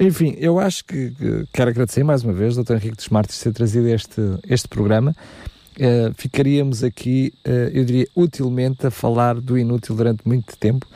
Enfim, 0.00 0.34
eu 0.38 0.58
acho 0.58 0.84
que, 0.84 1.10
que, 1.10 1.44
quero 1.52 1.70
agradecer 1.70 2.02
mais 2.02 2.24
uma 2.24 2.32
vez, 2.32 2.56
Dr. 2.56 2.74
Henrique 2.74 2.96
dos 2.96 3.08
Martins, 3.08 3.40
ter 3.40 3.52
trazido 3.52 3.88
este, 3.88 4.20
este 4.48 4.68
programa. 4.68 5.14
Uh, 5.72 6.12
ficaríamos 6.16 6.84
aqui, 6.84 7.32
uh, 7.46 7.70
eu 7.72 7.82
diria, 7.84 8.06
utilmente 8.14 8.86
a 8.86 8.90
falar 8.90 9.40
do 9.40 9.56
inútil 9.56 9.96
durante 9.96 10.28
muito 10.28 10.54
tempo, 10.58 10.86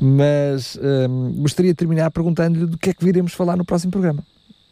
mas 0.00 0.76
uh, 0.76 1.32
gostaria 1.38 1.72
de 1.72 1.76
terminar 1.76 2.12
perguntando-lhe 2.12 2.66
do 2.66 2.78
que 2.78 2.90
é 2.90 2.94
que 2.94 3.04
viremos 3.04 3.34
falar 3.34 3.56
no 3.56 3.64
próximo 3.64 3.90
programa. 3.90 4.22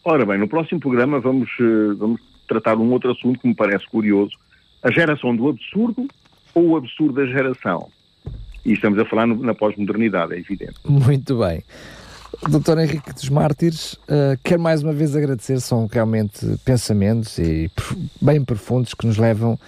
Ora 0.05 0.25
bem, 0.25 0.39
no 0.39 0.49
próximo 0.49 0.81
programa 0.81 1.21
vamos, 1.21 1.51
eh, 1.61 1.95
vamos 1.99 2.21
tratar 2.49 2.75
de 2.75 2.83
um 2.83 2.91
outro 2.93 3.11
assunto 3.11 3.39
que 3.39 3.47
me 3.47 3.55
parece 3.55 3.87
curioso, 3.87 4.37
a 4.83 4.91
geração 4.91 5.35
do 5.35 5.49
absurdo 5.49 6.07
ou 6.55 6.71
o 6.71 6.77
absurdo 6.77 7.15
da 7.15 7.27
geração. 7.27 7.89
E 8.65 8.73
estamos 8.73 8.99
a 8.99 9.05
falar 9.05 9.27
no, 9.27 9.37
na 9.37 9.55
pós-modernidade, 9.55 10.35
é 10.35 10.39
evidente. 10.39 10.75
Muito 10.85 11.39
bem. 11.39 11.63
Doutor 12.49 12.79
Henrique 12.79 13.13
dos 13.13 13.29
Mártires, 13.31 13.95
uh, 13.95 14.39
quero 14.45 14.61
mais 14.61 14.83
uma 14.83 14.93
vez 14.93 15.17
agradecer, 15.17 15.61
são 15.61 15.89
realmente 15.91 16.47
pensamentos 16.65 17.39
e 17.39 17.71
bem 18.21 18.45
profundos 18.45 18.93
que 18.95 19.07
nos 19.07 19.17
levam 19.17 19.59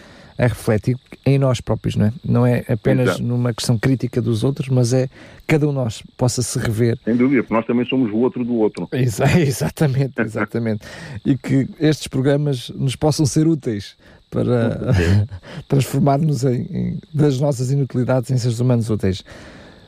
a 0.40 0.46
refletir 0.46 0.96
em 1.26 1.38
nós 1.38 1.61
próprios, 1.61 1.96
não 1.96 2.07
é? 2.07 2.12
Não 2.24 2.46
é 2.46 2.64
apenas 2.66 3.09
Exato. 3.11 3.22
numa 3.22 3.53
questão 3.53 3.79
crítica 3.79 4.22
dos 4.22 4.42
outros, 4.42 4.70
mas 4.70 4.94
é 4.94 5.07
cada 5.46 5.66
um 5.66 5.68
de 5.68 5.74
nós 5.74 6.03
possa 6.16 6.40
se 6.40 6.59
rever. 6.59 6.98
Sem 7.05 7.14
dúvida, 7.14 7.42
porque 7.42 7.53
nós 7.53 7.66
também 7.66 7.85
somos 7.85 8.11
o 8.11 8.16
outro 8.16 8.42
do 8.42 8.55
outro. 8.55 8.88
Exa 8.90 9.26
exatamente, 9.38 10.14
exatamente. 10.22 10.87
e 11.26 11.37
que 11.37 11.68
estes 11.79 12.09
programas 12.09 12.70
nos 12.70 12.96
possam 12.96 13.26
ser 13.26 13.46
úteis 13.46 13.96
para 14.31 14.79
transformar-nos 15.68 16.42
das 17.12 17.38
nossas 17.38 17.70
inutilidades 17.70 18.31
em 18.31 18.38
seres 18.38 18.61
humanos 18.61 18.88
úteis. 18.88 19.22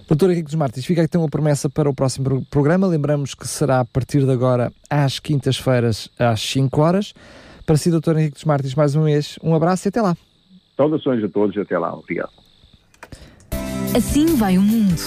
Doutor 0.06 0.30
Henrique 0.32 0.48
dos 0.48 0.56
Martins, 0.56 0.84
fica 0.84 1.00
aqui 1.00 1.16
uma 1.16 1.30
promessa 1.30 1.70
para 1.70 1.88
o 1.88 1.94
próximo 1.94 2.44
programa. 2.50 2.86
Lembramos 2.86 3.34
que 3.34 3.48
será 3.48 3.80
a 3.80 3.84
partir 3.86 4.26
de 4.26 4.30
agora 4.30 4.70
às 4.90 5.18
quintas-feiras, 5.18 6.10
às 6.18 6.42
5 6.42 6.78
horas. 6.78 7.14
Para 7.64 7.78
si, 7.78 7.90
doutor 7.90 8.18
Henrique 8.18 8.34
dos 8.34 8.44
Martins, 8.44 8.74
mais 8.74 8.94
uma 8.94 9.06
vez, 9.06 9.38
um 9.42 9.54
abraço 9.54 9.86
e 9.86 9.88
até 9.88 10.02
lá. 10.02 10.14
Saudações 10.82 11.22
a 11.22 11.28
todos 11.28 11.54
e 11.54 11.60
até 11.60 11.78
lá. 11.78 11.94
Obrigado. 11.94 12.32
Assim 13.96 14.34
vai 14.34 14.58
o 14.58 14.62
mundo. 14.62 15.00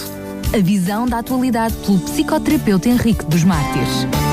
A 0.54 0.58
visão 0.62 1.06
da 1.06 1.18
atualidade 1.18 1.74
pelo 1.84 1.98
psicoterapeuta 1.98 2.88
Henrique 2.88 3.26
dos 3.26 3.44
Mártires. 3.44 4.25